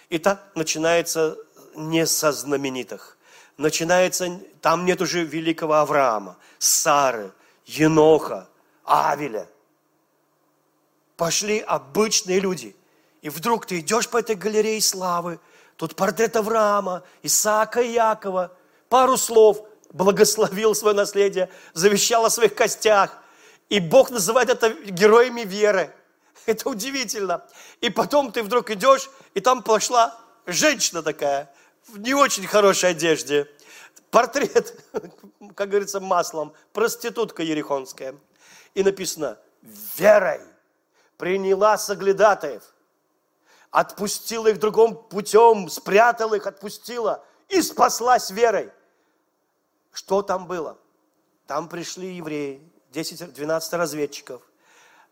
[0.10, 1.38] Итак, начинается
[1.76, 3.18] не со знаменитых
[3.58, 7.32] начинается, там нет уже великого Авраама, Сары,
[7.66, 8.48] Еноха,
[8.84, 9.48] Авеля.
[11.18, 12.76] Пошли обычные люди.
[13.22, 15.40] И вдруг ты идешь по этой галерее славы,
[15.78, 18.52] тут портрет Авраама, Исаака и Якова,
[18.90, 23.18] пару слов, благословил свое наследие, завещал о своих костях.
[23.70, 25.94] И Бог называет это героями веры.
[26.46, 27.46] Это удивительно.
[27.80, 31.54] И потом ты вдруг идешь, и там пошла женщина такая,
[31.88, 33.50] в не очень хорошей одежде,
[34.12, 34.78] портрет,
[35.56, 38.16] как говорится, маслом, проститутка ерехонская.
[38.74, 39.38] И написано,
[39.98, 40.42] верой
[41.18, 42.64] приняла соглядатаев,
[43.74, 48.72] отпустила их другим путем, спрятала их, отпустила и спаслась верой.
[49.92, 50.78] Что там было?
[51.48, 52.62] Там пришли евреи,
[52.94, 54.42] 10-12 разведчиков.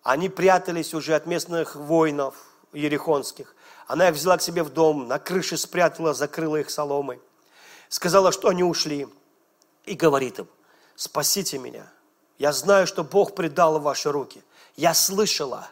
[0.03, 2.35] Они прятались уже от местных воинов
[2.71, 3.55] ерехонских.
[3.87, 7.19] Она их взяла к себе в дом, на крыше спрятала, закрыла их соломой.
[7.89, 9.07] Сказала, что они ушли.
[9.85, 10.47] И говорит им,
[10.95, 11.91] спасите меня.
[12.37, 14.43] Я знаю, что Бог предал в ваши руки.
[14.75, 15.67] Я слышала,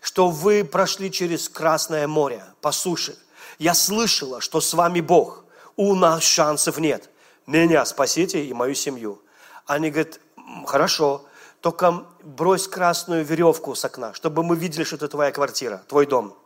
[0.00, 3.16] что вы прошли через Красное море по суше.
[3.58, 5.44] Я слышала, что с вами Бог.
[5.76, 7.10] У нас шансов нет.
[7.46, 9.20] Меня спасите и мою семью.
[9.66, 10.20] Они говорят,
[10.66, 11.24] хорошо,
[11.60, 16.36] только брось красную веревку с окна, чтобы мы видели, что это твоя квартира, твой дом.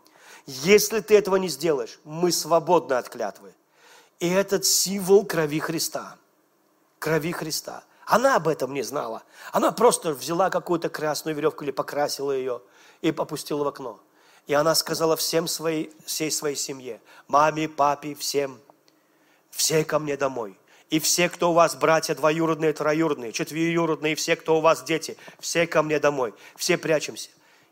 [0.47, 3.55] Если ты этого не сделаешь, мы свободны от клятвы.
[4.19, 6.17] И этот символ крови Христа.
[6.99, 7.85] Крови Христа.
[8.07, 9.23] Она об этом не знала.
[9.53, 12.61] Она просто взяла какую-то красную веревку или покрасила ее
[13.05, 14.01] и попустила в окно.
[14.47, 18.59] И она сказала всем своей, всей своей семье, маме, папе, всем,
[19.51, 20.59] все ко мне домой.
[20.89, 25.67] И все, кто у вас братья двоюродные, троюродные, четвероюродные, все, кто у вас дети, все
[25.67, 27.29] ко мне домой, все прячемся.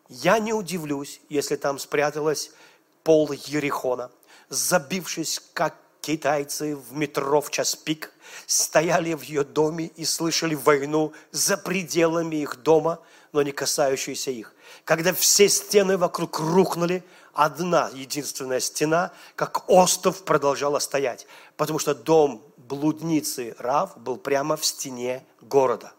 [0.09, 2.51] Я не удивлюсь, если там спряталась
[3.03, 4.11] пол Ерехона,
[4.51, 8.12] забившись, как китайцы в метро в час пик,
[8.47, 13.01] стояли в ее доме и слышали войну за пределами их дома,
[13.33, 14.55] но не касающуюся их.
[14.85, 22.42] Когда все стены вокруг рухнули, одна единственная стена, как остров, продолжала стоять, потому что дом
[22.57, 25.92] блудницы Рав был прямо в стене города.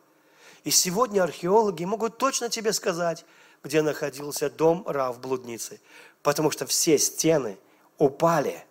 [0.64, 3.26] И сегодня археологи могут точно тебе сказать,
[3.64, 5.80] где находился дом Рав блудницы,
[6.22, 7.58] потому что все стены
[7.98, 8.66] упали,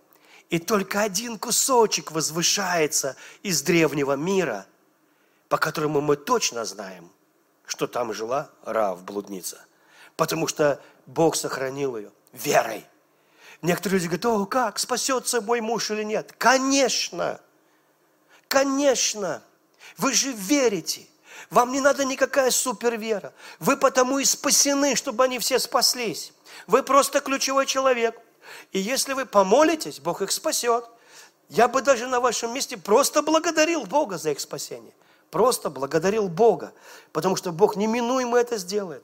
[0.50, 4.66] и только один кусочек возвышается из древнего мира,
[5.48, 7.10] по которому мы точно знаем,
[7.66, 9.64] что там жила Рав блудница,
[10.16, 12.86] потому что Бог сохранил ее верой.
[13.60, 16.34] Некоторые люди говорят, о, как, спасется мой муж или нет?
[16.36, 17.40] Конечно!
[18.48, 19.42] Конечно,
[19.96, 21.06] вы же верите.
[21.48, 23.32] Вам не надо никакая супервера.
[23.60, 26.34] Вы потому и спасены, чтобы они все спаслись.
[26.66, 28.20] Вы просто ключевой человек.
[28.72, 30.84] И если вы помолитесь, Бог их спасет.
[31.48, 34.92] Я бы даже на вашем месте просто благодарил Бога за их спасение.
[35.30, 36.74] Просто благодарил Бога,
[37.12, 39.02] потому что Бог неминуемо это сделает.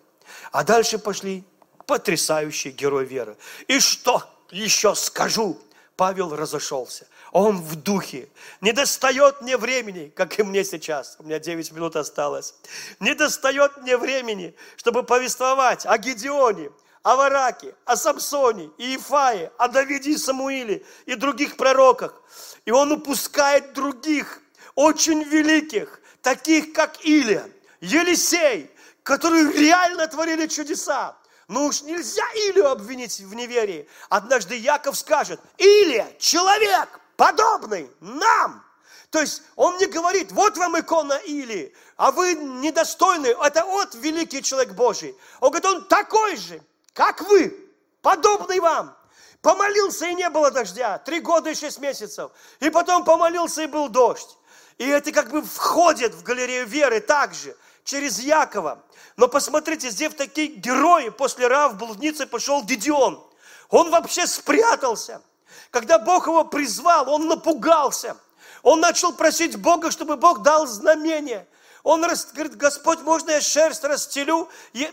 [0.53, 1.45] А дальше пошли
[1.87, 3.37] потрясающий герой веры.
[3.67, 5.59] И что еще скажу?
[5.97, 7.09] Павел разошелся.
[7.33, 8.29] Он в духе.
[8.61, 11.17] Не достает мне времени, как и мне сейчас.
[11.19, 12.55] У меня 9 минут осталось.
[13.01, 16.71] Не достает мне времени, чтобы повествовать о Гедеоне,
[17.03, 22.23] о Вараке, о Самсоне, и Ифае, о Давиде и Самуиле и других пророках.
[22.65, 24.41] И он упускает других,
[24.75, 27.49] очень великих, таких как Илия,
[27.81, 28.71] Елисей,
[29.09, 31.17] которые реально творили чудеса.
[31.49, 33.89] Ну уж нельзя Илию обвинить в неверии.
[34.11, 38.63] Однажды Яков скажет, Илия, человек, подобный нам.
[39.09, 44.43] То есть он не говорит, вот вам икона Или, а вы недостойны, это вот великий
[44.43, 45.17] человек Божий.
[45.41, 46.61] Он говорит, он такой же,
[46.93, 47.59] как вы,
[48.03, 48.95] подобный вам.
[49.41, 52.31] Помолился и не было дождя, три года и шесть месяцев.
[52.61, 54.37] И потом помолился и был дождь.
[54.77, 57.57] И это как бы входит в галерею веры также,
[57.89, 58.85] через Якова.
[59.17, 63.27] Но посмотрите, здесь такие герои, после Рав блудницы пошел Гедеон.
[63.71, 65.23] Он вообще спрятался.
[65.71, 68.17] Когда Бог его призвал, он напугался.
[68.63, 71.49] Он начал просить Бога, чтобы Бог дал знамение.
[71.83, 74.51] Он говорит, Господь, можно я шерсть расстелю?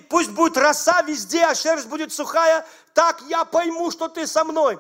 [0.08, 2.65] Пусть будет роса везде, а шерсть будет сухая.
[2.93, 4.79] Так я пойму, что ты со мной.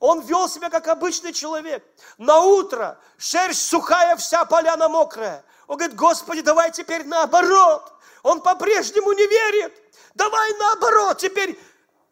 [0.00, 1.84] Он вел себя как обычный человек.
[2.18, 5.44] На утро шерсть сухая, вся поляна мокрая.
[5.66, 7.92] Он говорит, Господи, давай теперь наоборот.
[8.22, 9.72] Он по-прежнему не верит.
[10.14, 11.58] Давай наоборот, теперь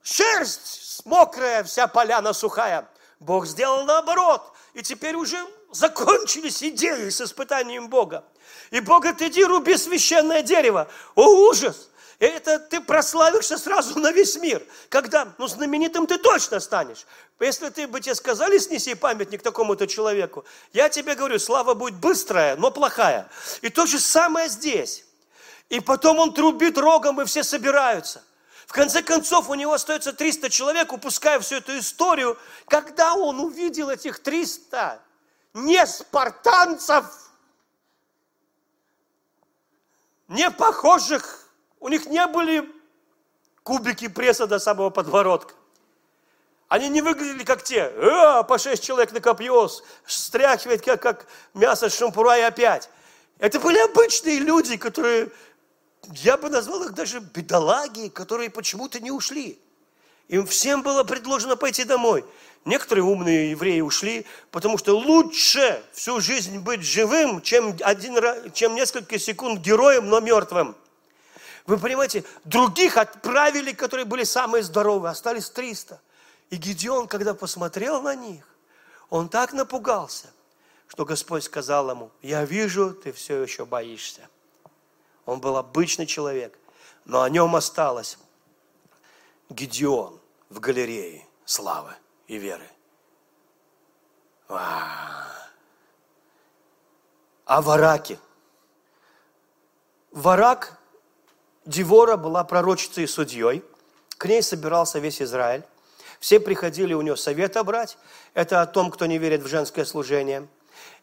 [0.02, 2.88] шерсть мокрая, вся поляна сухая.
[3.20, 4.42] Бог сделал наоборот.
[4.74, 5.38] И теперь уже
[5.70, 8.24] закончились идеи с испытанием Бога.
[8.70, 10.88] И Бог говорит, иди руби священное дерево.
[11.14, 11.90] О, ужас!
[12.22, 14.64] Это ты прославишься сразу на весь мир.
[14.90, 17.04] Когда, ну, знаменитым ты точно станешь.
[17.40, 22.54] Если ты бы тебе сказали, снеси памятник такому-то человеку, я тебе говорю, слава будет быстрая,
[22.54, 23.28] но плохая.
[23.60, 25.04] И то же самое здесь.
[25.68, 28.22] И потом он трубит рогом, и все собираются.
[28.68, 32.38] В конце концов, у него остается 300 человек, упуская всю эту историю.
[32.68, 35.00] Когда он увидел этих 300
[35.54, 37.04] не спартанцев,
[40.28, 41.41] не похожих,
[41.82, 42.70] у них не были
[43.64, 45.54] кубики пресса до самого подбородка.
[46.68, 49.68] Они не выглядели как те, а, по шесть человек на копье,
[50.06, 52.88] стряхивает как, как мясо шампура и опять.
[53.38, 55.30] Это были обычные люди, которые,
[56.14, 59.58] я бы назвал их даже бедолаги, которые почему-то не ушли.
[60.28, 62.24] Им всем было предложено пойти домой.
[62.64, 69.18] Некоторые умные евреи ушли, потому что лучше всю жизнь быть живым, чем, один, чем несколько
[69.18, 70.76] секунд героем, но мертвым.
[71.66, 76.00] Вы понимаете, других отправили, которые были самые здоровые, остались 300.
[76.50, 78.44] И Гедеон, когда посмотрел на них,
[79.10, 80.32] он так напугался,
[80.88, 84.28] что Господь сказал ему, я вижу, ты все еще боишься.
[85.24, 86.58] Он был обычный человек,
[87.04, 88.18] но о нем осталось
[89.48, 91.94] Гедеон в галерее славы
[92.26, 92.68] и веры.
[94.48, 95.28] А
[97.46, 98.18] Вараке.
[100.10, 100.78] Варак,
[101.64, 103.62] Дивора была пророчицей и судьей.
[104.18, 105.62] К ней собирался весь Израиль.
[106.20, 107.98] Все приходили у нее совета брать.
[108.34, 110.46] Это о том, кто не верит в женское служение.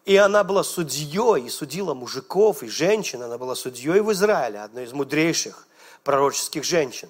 [0.05, 3.21] И она была судьей, и судила мужиков, и женщин.
[3.21, 5.67] Она была судьей в Израиле, одной из мудрейших
[6.03, 7.09] пророческих женщин.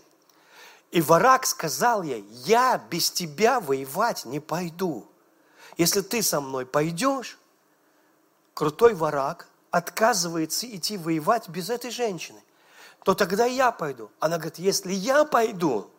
[0.92, 5.08] И Варак сказал ей, я без тебя воевать не пойду.
[5.78, 7.38] Если ты со мной пойдешь,
[8.54, 12.42] крутой Варак отказывается идти воевать без этой женщины,
[13.04, 14.12] то тогда я пойду.
[14.20, 15.90] Она говорит, если я пойду,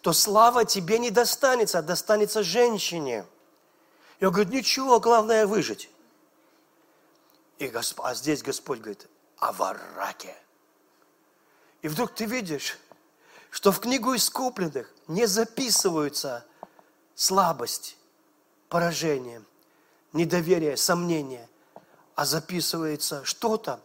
[0.00, 3.26] то слава тебе не достанется, а достанется женщине.
[4.20, 5.90] И он говорит, ничего, главное выжить.
[7.58, 8.00] И Госп...
[8.02, 10.34] А здесь Господь говорит, о Вараке.
[11.82, 12.78] И вдруг ты видишь,
[13.50, 16.44] что в книгу искупленных не записываются
[17.14, 17.96] слабость,
[18.68, 19.42] поражение,
[20.12, 21.48] недоверие, сомнение,
[22.14, 23.80] а записывается что-то,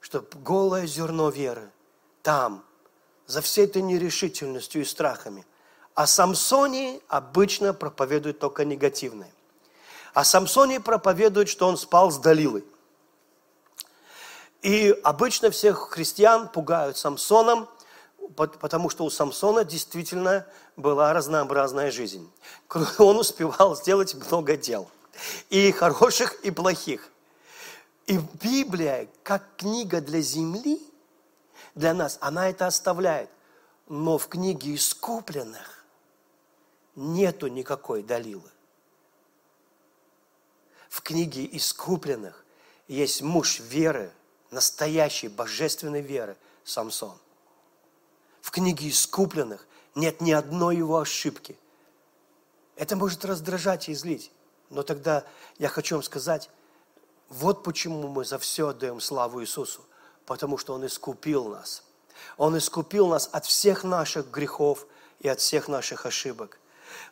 [0.00, 1.70] что голое зерно веры
[2.28, 2.62] там,
[3.26, 5.46] за всей этой нерешительностью и страхами.
[5.94, 9.32] А Самсоне обычно проповедует только негативное.
[10.12, 12.66] А Самсоне проповедует, что он спал с Далилой.
[14.60, 17.66] И обычно всех христиан пугают Самсоном–
[18.36, 22.30] потому что у Самсона действительно была разнообразная жизнь.
[22.98, 24.90] Он успевал сделать много дел.
[25.48, 27.08] И хороших, и плохих.
[28.06, 30.87] И Библия, как книга для земли,
[31.78, 33.30] для нас, она это оставляет.
[33.88, 35.84] Но в книге искупленных
[36.94, 38.50] нету никакой Далилы.
[40.88, 42.44] В книге искупленных
[42.86, 44.12] есть муж веры,
[44.50, 47.18] настоящей божественной веры, Самсон
[48.48, 51.58] в книге искупленных нет ни одной его ошибки.
[52.76, 54.32] Это может раздражать и злить.
[54.70, 55.22] Но тогда
[55.58, 56.48] я хочу вам сказать,
[57.28, 59.84] вот почему мы за все отдаем славу Иисусу.
[60.28, 61.82] Потому что Он искупил нас.
[62.36, 64.86] Он искупил нас от всех наших грехов
[65.20, 66.60] и от всех наших ошибок.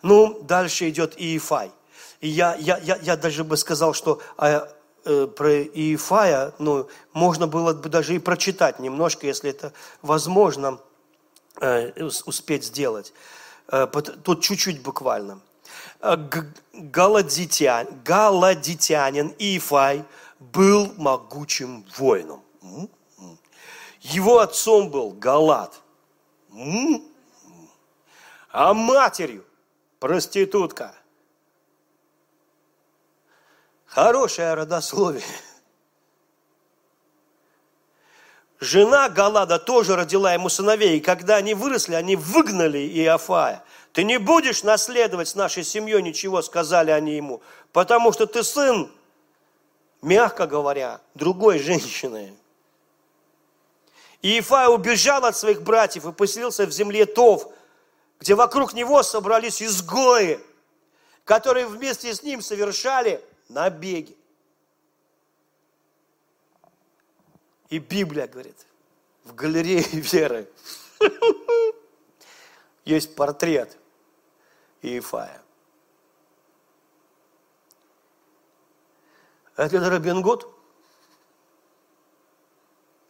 [0.03, 1.73] Ну, дальше идет Иефай.
[2.21, 4.69] И я, я, я, я даже бы сказал, что а,
[5.05, 10.79] э, про Иефая, ну, можно было бы даже и прочитать немножко, если это возможно.
[11.61, 11.91] Э,
[12.27, 13.15] успеть сделать.
[13.69, 13.87] Э,
[14.23, 15.41] тут чуть-чуть буквально.
[16.01, 16.17] Э,
[16.75, 20.05] Галадитян, Галадитянин Ифай
[20.39, 22.43] был могучим воином.
[24.13, 25.83] Его отцом был Галат.
[28.51, 29.45] А матерью
[29.99, 30.95] проститутка.
[33.85, 35.25] Хорошее родословие.
[38.61, 43.65] Жена Галада тоже родила ему сыновей, и когда они выросли, они выгнали Иофая.
[43.93, 47.43] Ты не будешь наследовать с нашей семьей ничего, сказали они ему,
[47.73, 48.91] потому что ты сын,
[50.01, 52.35] мягко говоря, другой женщины.
[54.23, 57.53] И Ифай убежал от своих братьев и поселился в земле Тов,
[58.19, 60.41] где вокруг него собрались изгои,
[61.25, 64.17] которые вместе с ним совершали набеги.
[67.69, 68.67] И Библия говорит,
[69.25, 70.49] в галерее веры
[72.85, 73.77] есть портрет
[74.83, 75.43] Иефая.
[79.57, 80.47] Этот Робин Гуд,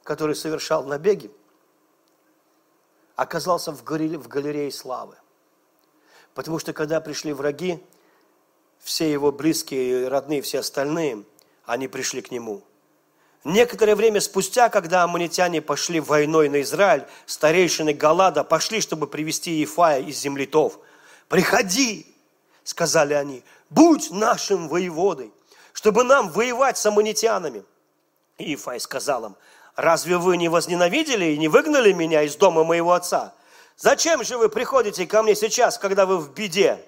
[0.07, 1.30] который совершал набеги,
[3.14, 5.16] оказался в галерее, славы.
[6.34, 7.84] Потому что когда пришли враги,
[8.78, 11.24] все его близкие, родные, все остальные,
[11.64, 12.62] они пришли к нему–
[13.46, 20.02] Некоторое время спустя, когда аммонитяне пошли войной на Израиль, старейшины Галада пошли, чтобы привести Ефая
[20.02, 20.80] из землетов.
[21.28, 22.12] «Приходи!»–
[22.64, 23.44] сказали они.
[23.70, 25.32] «Будь нашим воеводой,
[25.72, 27.64] чтобы нам воевать с аммонитянами».
[28.36, 29.36] И Ефай сказал им,
[29.77, 33.35] «Разве вы не возненавидели и не выгнали меня из дома моего отца?
[33.77, 36.83] Зачем же вы приходите ко мне сейчас, когда вы в беде?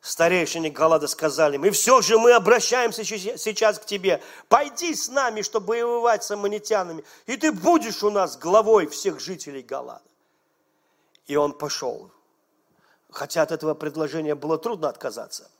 [0.00, 4.22] Старейшины Галада сказали и все же мы обращаемся сейчас к тебе.
[4.48, 9.62] Пойди с нами, чтобы воевать с аммонитянами, и ты будешь у нас главой всех жителей
[9.62, 10.00] Галада.
[11.26, 12.12] И он пошел.
[13.10, 15.50] Хотя от этого предложения было трудно отказаться,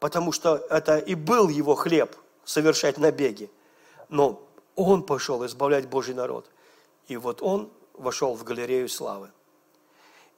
[0.00, 3.48] потому что это и был его хлеб совершать набеги.
[4.08, 4.43] Но
[4.76, 6.50] он пошел избавлять Божий народ.
[7.08, 9.30] И вот он вошел в галерею славы.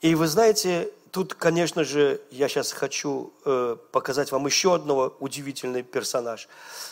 [0.01, 5.82] И вы знаете, тут, конечно же, я сейчас хочу э, показать вам еще одного удивительный
[5.82, 6.49] персонаж.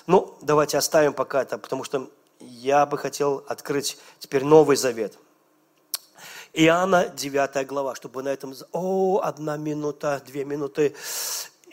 [0.07, 5.19] Ну, давайте оставим пока это, потому что я бы хотел открыть теперь Новый Завет.
[6.55, 8.55] Иоанна 9 глава, чтобы на этом...
[8.73, 10.95] О, одна минута, две минуты.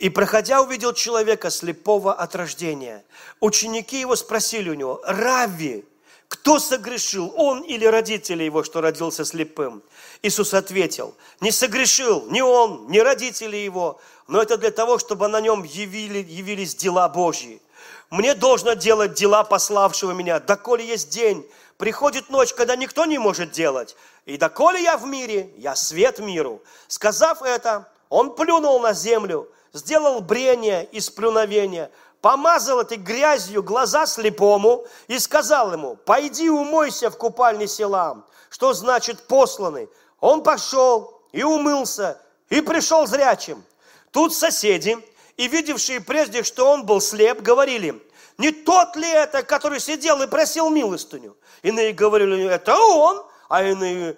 [0.02, 3.04] И проходя, увидел человека слепого от рождения.
[3.38, 5.84] Ученики его спросили у него, Рави,
[6.26, 9.80] кто согрешил, он или родители его, что родился слепым?
[10.22, 15.40] Иисус ответил, не согрешил ни он, ни родители его, но это для того, чтобы на
[15.40, 17.62] нем явили, явились дела Божьи.
[18.10, 23.52] Мне должно делать дела пославшего меня, доколе есть день, приходит ночь, когда никто не может
[23.52, 23.94] делать.
[24.26, 26.60] И доколе я в мире, я свет миру.
[26.88, 34.86] Сказав это, он плюнул на землю, сделал брение из плюновения, помазал этой грязью глаза слепому
[35.08, 39.88] и сказал ему, пойди умойся в купальне Селам, что значит посланный.
[40.20, 43.64] Он пошел и умылся, и пришел зрячим.
[44.10, 44.96] Тут соседи,
[45.36, 48.00] и видевшие прежде, что он был слеп, говорили,
[48.38, 51.36] не тот ли это, который сидел и просил милостыню?
[51.62, 54.16] Иные говорили, это он, а иные,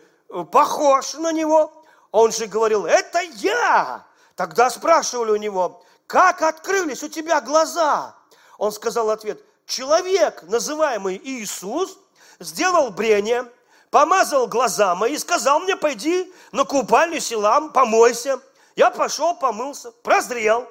[0.50, 1.72] похож на него.
[2.10, 4.04] Он же говорил, это я.
[4.36, 8.14] Тогда спрашивали у него, как открылись у тебя глаза?
[8.58, 11.98] Он сказал ответ, человек, называемый Иисус,
[12.40, 13.50] сделал брение,
[13.90, 18.40] помазал глаза мои и сказал мне, пойди на купальню селам, помойся.
[18.76, 20.68] Я пошел, помылся, прозрел.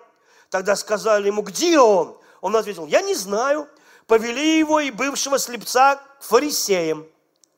[0.50, 2.18] Тогда сказали ему, где он?
[2.42, 3.68] Он ответил, я не знаю.
[4.08, 7.08] Повели его и бывшего слепца к фарисеям.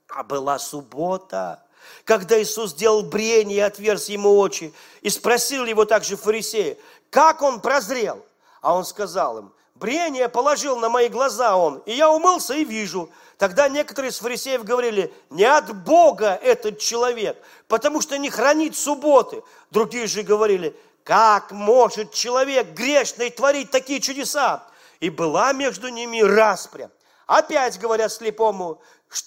[0.08, 1.65] А была суббота
[2.04, 6.78] когда Иисус сделал брение и отверз ему очи, и спросил его также фарисеи,
[7.10, 8.26] как он прозрел?
[8.62, 13.10] А он сказал им, брение положил на мои глаза он, и я умылся и вижу.
[13.38, 19.44] Тогда некоторые из фарисеев говорили, не от Бога этот человек, потому что не хранит субботы.
[19.72, 24.64] Другие же говорили, как может человек грешный творить такие чудеса?
[25.00, 26.90] И была между ними распря.
[27.28, 28.82] Опять говорят слепому,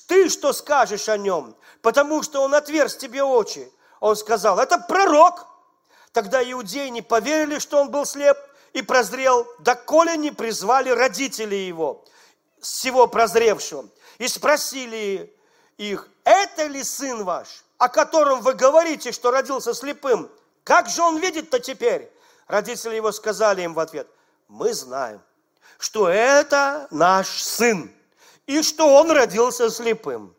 [0.06, 1.54] ты что скажешь о нем?
[1.82, 3.72] Потому что он отверз тебе очи.
[4.00, 5.46] Он сказал, это пророк.
[6.12, 8.36] Тогда иудеи не поверили, что он был слеп
[8.72, 12.04] и прозрел, доколе не призвали родители его,
[12.60, 15.34] всего прозревшего, и спросили
[15.76, 20.30] их, это ли сын ваш, о котором вы говорите, что родился слепым?
[20.64, 22.10] Как же он видит-то теперь?
[22.46, 24.08] Родители его сказали им в ответ,
[24.48, 25.20] мы знаем,
[25.78, 27.92] что это наш сын,
[28.46, 30.34] и что он родился слепым.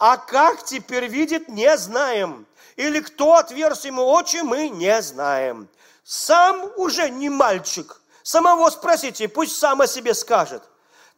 [0.00, 2.46] А как теперь видит, не знаем.
[2.76, 5.68] Или кто отверз ему очи, мы не знаем.
[6.04, 8.00] Сам уже не мальчик.
[8.22, 10.62] Самого спросите, пусть сам о себе скажет.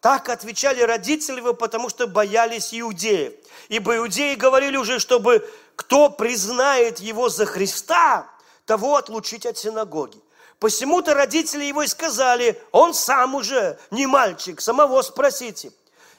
[0.00, 3.34] Так отвечали родители его, потому что боялись иудеев.
[3.68, 8.26] Ибо иудеи говорили уже, чтобы кто признает его за Христа,
[8.66, 10.20] того отлучить от синагоги.
[10.58, 15.70] Посему-то родители его и сказали, он сам уже не мальчик, самого спросите.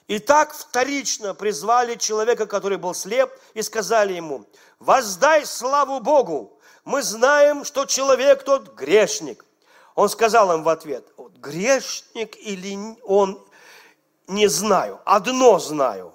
[0.07, 4.45] И так вторично призвали человека, который был слеп, и сказали ему,
[4.79, 9.45] воздай славу Богу, мы знаем, что человек тот грешник.
[9.95, 13.45] Он сказал им в ответ, грешник или он,
[14.27, 16.13] не знаю, одно знаю,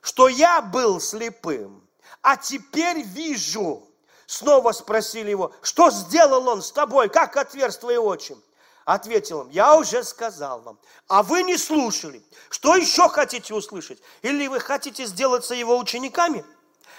[0.00, 1.82] что я был слепым,
[2.22, 3.82] а теперь вижу.
[4.26, 8.36] Снова спросили его, что сделал он с тобой, как отверз твои очи?
[8.84, 10.78] Ответил им, я уже сказал вам,
[11.08, 12.22] а вы не слушали.
[12.50, 14.00] Что еще хотите услышать?
[14.20, 16.44] Или вы хотите сделаться его учениками?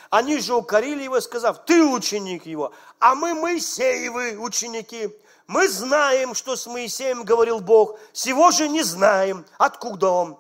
[0.09, 5.09] Они же укорили его, сказав, ты ученик его, а мы Моисеевы ученики.
[5.47, 10.39] Мы знаем, что с Моисеем говорил Бог, всего же не знаем, откуда он.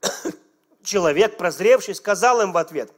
[0.84, 2.92] Человек, прозревший, сказал им в ответ,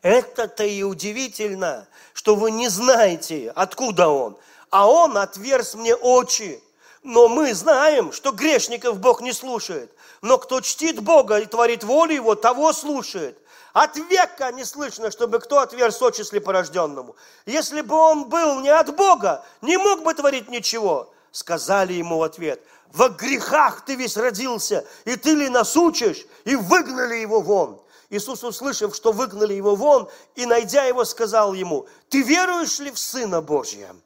[0.00, 4.38] это-то и удивительно, что вы не знаете, откуда он.
[4.70, 6.62] А он отверз мне очи,
[7.02, 9.92] но мы знаем, что грешников Бог не слушает.
[10.20, 13.38] Но кто чтит Бога и творит волю Его, того слушает.
[13.72, 17.16] От века не слышно, чтобы кто отверз очи слепорожденному.
[17.46, 21.12] Если бы он был не от Бога, не мог бы творить ничего.
[21.32, 26.26] Сказали ему в ответ, во грехах ты весь родился, и ты ли нас учишь?
[26.44, 27.80] И выгнали его вон.
[28.10, 32.98] Иисус, услышав, что выгнали его вон, и найдя его, сказал ему, ты веруешь ли в
[32.98, 33.96] Сына Божия?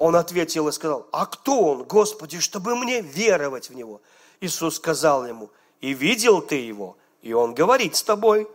[0.00, 4.00] Он ответил и сказал, а кто он, Господи, чтобы мне веровать в него?
[4.40, 5.50] Иисус сказал ему,
[5.82, 8.48] и видел ты его, и он говорит с тобой.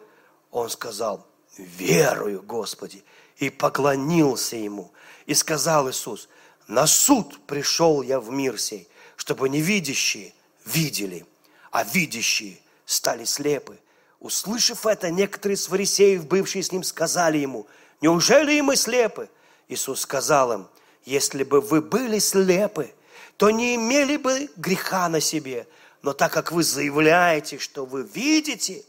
[0.49, 1.23] Он сказал,
[1.55, 3.03] верую, Господи,
[3.37, 4.91] и поклонился ему.
[5.27, 6.29] И сказал Иисус,
[6.67, 10.33] на суд пришел я в мир сей, чтобы невидящие
[10.65, 11.27] видели,
[11.69, 13.77] а видящие стали слепы.
[14.19, 17.67] Услышав это, некоторые из фарисеев, бывшие с ним, сказали ему,
[18.01, 19.29] неужели и мы слепы?
[19.67, 20.67] Иисус сказал им,
[21.05, 22.93] если бы вы были слепы,
[23.37, 25.67] то не имели бы греха на себе.
[26.01, 28.83] Но так как вы заявляете, что вы видите,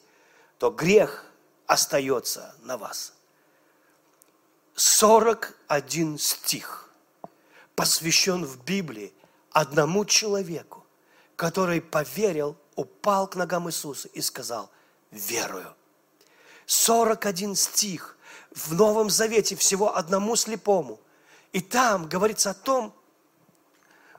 [0.58, 1.24] то грех
[1.66, 3.12] остается на вас.
[4.74, 6.90] 41 стих
[7.74, 9.12] посвящен в Библии
[9.50, 10.84] одному человеку,
[11.34, 14.70] который поверил, упал к ногам Иисуса и сказал,
[15.10, 15.74] верую.
[16.66, 18.16] 41 стих
[18.50, 21.00] в Новом Завете всего одному слепому.
[21.56, 22.94] И там говорится о том,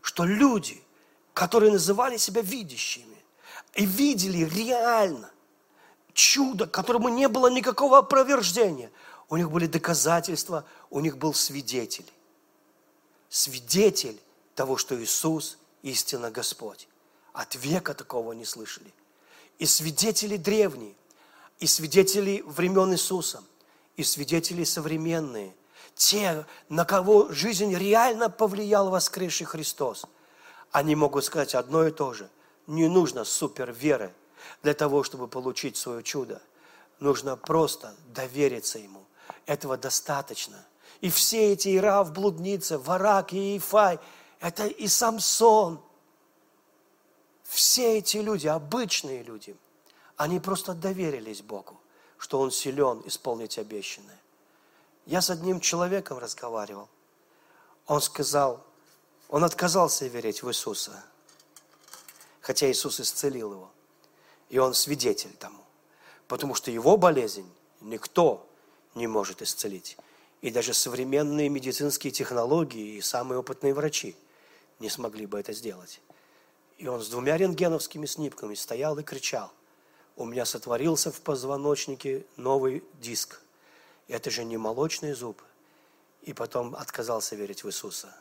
[0.02, 0.84] что люди,
[1.36, 3.16] которые называли себя видящими,
[3.76, 5.30] и видели реально
[6.14, 8.90] чудо, которому не было никакого опровержения,
[9.30, 12.12] у них были доказательства, у них был свидетель.
[13.30, 14.20] Свидетель
[14.56, 16.88] того, что Иисус истинно Господь.
[17.34, 18.92] От века такого не слышали.
[19.60, 20.96] И свидетели древние,
[21.60, 23.44] и свидетели времен Иисуса,
[23.96, 25.54] и свидетели современные,
[25.96, 30.06] те, на кого жизнь реально повлиял воскресший Христос,
[30.72, 32.30] они могут сказать одно и то же.
[32.68, 34.14] Не нужно супер веры
[34.64, 36.42] для того, чтобы получить свое чудо.
[37.00, 39.04] Нужно просто довериться Ему–
[39.48, 40.64] этого достаточно.
[41.02, 44.00] И все эти Ирав, блудница, Варак и Ифай,
[44.40, 45.82] это и Самсон.
[47.44, 49.56] Все эти люди, обычные люди,
[50.18, 51.80] они просто доверились Богу,
[52.18, 54.20] что Он силен исполнить обещанное.
[55.08, 56.90] Я с одним человеком разговаривал.
[57.86, 58.62] Он сказал,
[59.30, 61.02] он отказался верить в Иисуса,
[62.42, 63.72] хотя Иисус исцелил его.
[64.50, 65.64] И он свидетель тому.
[66.28, 67.50] Потому что его болезнь
[67.80, 68.46] никто
[68.96, 69.98] не может исцелить.
[70.42, 74.14] И даже современные медицинские технологии и самые опытные врачи
[74.80, 76.02] не смогли бы это сделать.
[76.78, 79.54] И он с двумя рентгеновскими снимками стоял и кричал.
[80.18, 83.42] У меня сотворился в позвоночнике новый диск.
[84.08, 85.42] Это же не молочный зуб.
[86.22, 88.16] И потом отказался верить в Иисуса.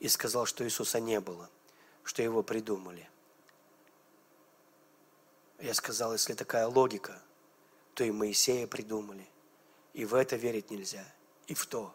[0.00, 1.48] И сказал, что Иисуса не было,
[2.02, 3.08] что его придумали.
[5.60, 7.22] Я сказал, если такая логика,
[7.94, 9.28] то и Моисея придумали.
[9.92, 11.04] И в это верить нельзя.
[11.46, 11.94] И в то.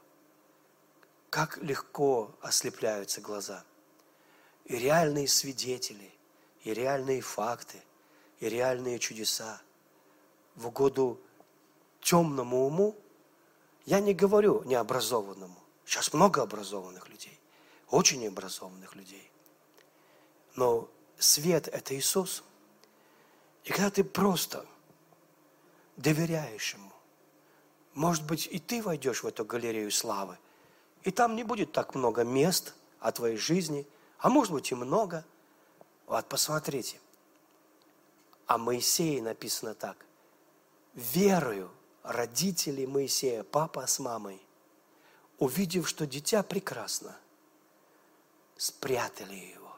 [1.29, 3.65] Как легко ослепляются глаза.
[4.65, 6.13] И реальные свидетели,
[6.63, 7.81] и реальные факты,
[8.39, 9.61] и реальные чудеса
[10.55, 11.19] в угоду
[12.01, 12.95] темному уму,
[13.87, 15.55] я не говорю необразованному.
[15.85, 17.39] Сейчас много образованных людей,
[17.89, 19.31] очень образованных людей.
[20.55, 22.43] Но свет– это Иисус.
[23.63, 24.65] И когда ты просто
[25.95, 26.91] доверяешь Ему,
[27.93, 30.37] может быть, и ты войдешь в эту галерею славы.
[31.03, 33.87] И там не будет так много мест о твоей жизни,
[34.19, 35.23] а может быть и много.
[36.07, 36.99] Вот посмотрите.
[38.47, 40.05] О Моисее написано так.
[40.93, 41.71] Верою
[42.07, 44.41] родители Моисея, папа с мамой,
[45.37, 47.15] увидев, что дитя прекрасно,
[48.55, 49.75] спрятали его.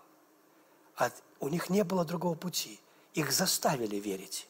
[0.95, 2.79] От, у них не было другого пути.
[3.13, 4.47] Их заставили верить.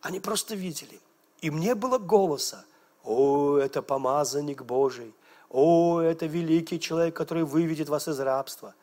[0.00, 1.00] Они просто видели.
[1.40, 2.64] Им не было голоса,
[3.02, 5.14] о, это помазанник Божий.
[5.48, 8.74] О, это великий человек, который выведет вас из рабства.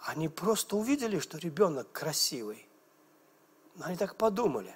[0.00, 2.66] Они просто увидели, что ребенок красивый.
[3.80, 4.74] Они так подумали.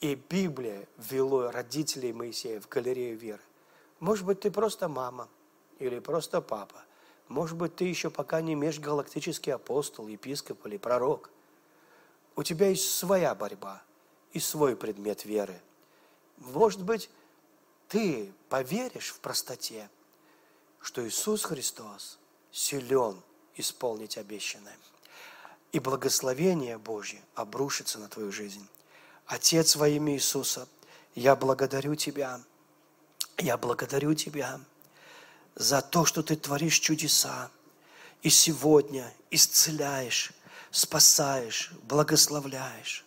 [0.00, 3.42] И Библия ввела родителей Моисея в галерею веры.
[3.98, 5.28] Может быть, ты просто мама
[5.78, 6.84] или просто папа.
[7.28, 11.30] Может быть, ты еще пока не межгалактический апостол, епископ или пророк.
[12.36, 13.82] У тебя есть своя борьба
[14.32, 15.60] и свой предмет веры.
[16.36, 17.10] Может быть,
[17.88, 19.88] ты поверишь в простоте,
[20.80, 22.18] что Иисус Христос
[22.52, 23.20] силен
[23.54, 24.76] исполнить обещанное.
[25.72, 28.66] И благословение Божье обрушится на твою жизнь.
[29.26, 30.68] Отец во имя Иисуса,
[31.14, 32.40] я благодарю Тебя,
[33.38, 34.60] я благодарю Тебя
[35.54, 37.50] за то, что Ты творишь чудеса,
[38.22, 40.32] и сегодня исцеляешь,
[40.70, 43.04] спасаешь, благословляешь.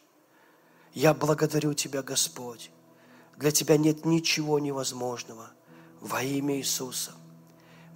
[0.94, 2.72] Я благодарю Тебя, Господь,
[3.38, 5.52] для Тебя нет ничего невозможного.
[6.02, 7.14] Во имя Иисуса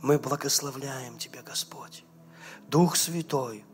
[0.01, 2.03] мы благословляем Тебя, Господь.
[2.67, 3.65] Дух Святой,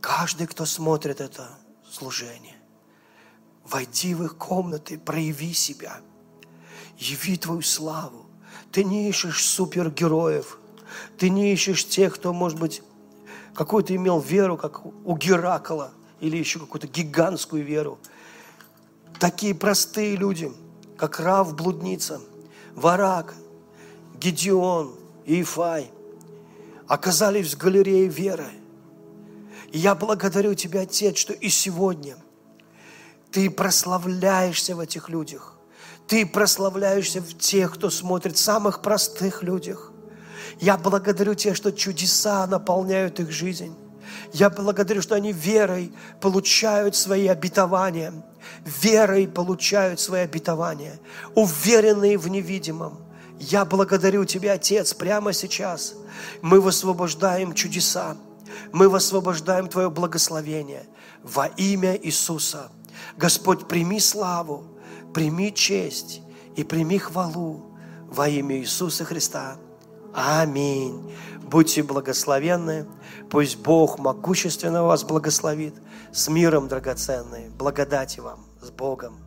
[0.00, 1.58] каждый, кто смотрит это
[1.90, 2.55] служение,
[3.70, 6.00] войди в их комнаты, прояви себя,
[6.98, 8.26] яви Твою славу,
[8.72, 10.58] Ты не ищешь супергероев.
[11.18, 12.82] Ты не ищешь тех, кто, может быть,
[13.54, 17.98] какую-то имел веру, как у Геракла, или еще какую-то гигантскую веру.
[19.18, 20.52] Такие простые люди,
[20.96, 22.20] как Рав Блудница,
[22.74, 23.34] Варак,
[24.18, 24.94] Гедеон,
[25.24, 25.90] Иефай,
[26.86, 28.48] оказались в галерее веры.
[29.72, 32.16] И я благодарю Тебя, Отец, что и сегодня
[33.36, 35.52] Ты прославляешься в этих людях.
[36.06, 39.92] Ты прославляешься в тех, кто смотрит, самых простых людях.
[40.58, 43.76] Я благодарю Тебя, что чудеса наполняют их жизнь.
[44.32, 48.14] Я благодарю, что они верой получают свои обетования.
[48.64, 50.98] Верой получают свои обетования.
[51.34, 53.00] Уверенные в невидимом.
[53.38, 55.92] Я благодарю Тебя, Отец, прямо сейчас.
[56.40, 58.16] Мы высвобождаем чудеса.
[58.72, 60.86] Мы высвобождаем Твое благословение
[61.22, 62.70] во имя Иисуса.
[63.16, 64.64] Господь, прими славу,
[65.14, 66.22] прими честь
[66.54, 67.62] и прими хвалу
[68.08, 69.56] во имя Иисуса Христа.
[70.14, 71.12] Аминь.
[71.42, 72.86] Будьте благословенны.
[73.30, 75.74] Пусть Бог могущественно вас благословит.
[76.12, 77.50] С миром, драгоценный.
[77.50, 78.46] Благодати вам.
[78.60, 79.25] С Богом.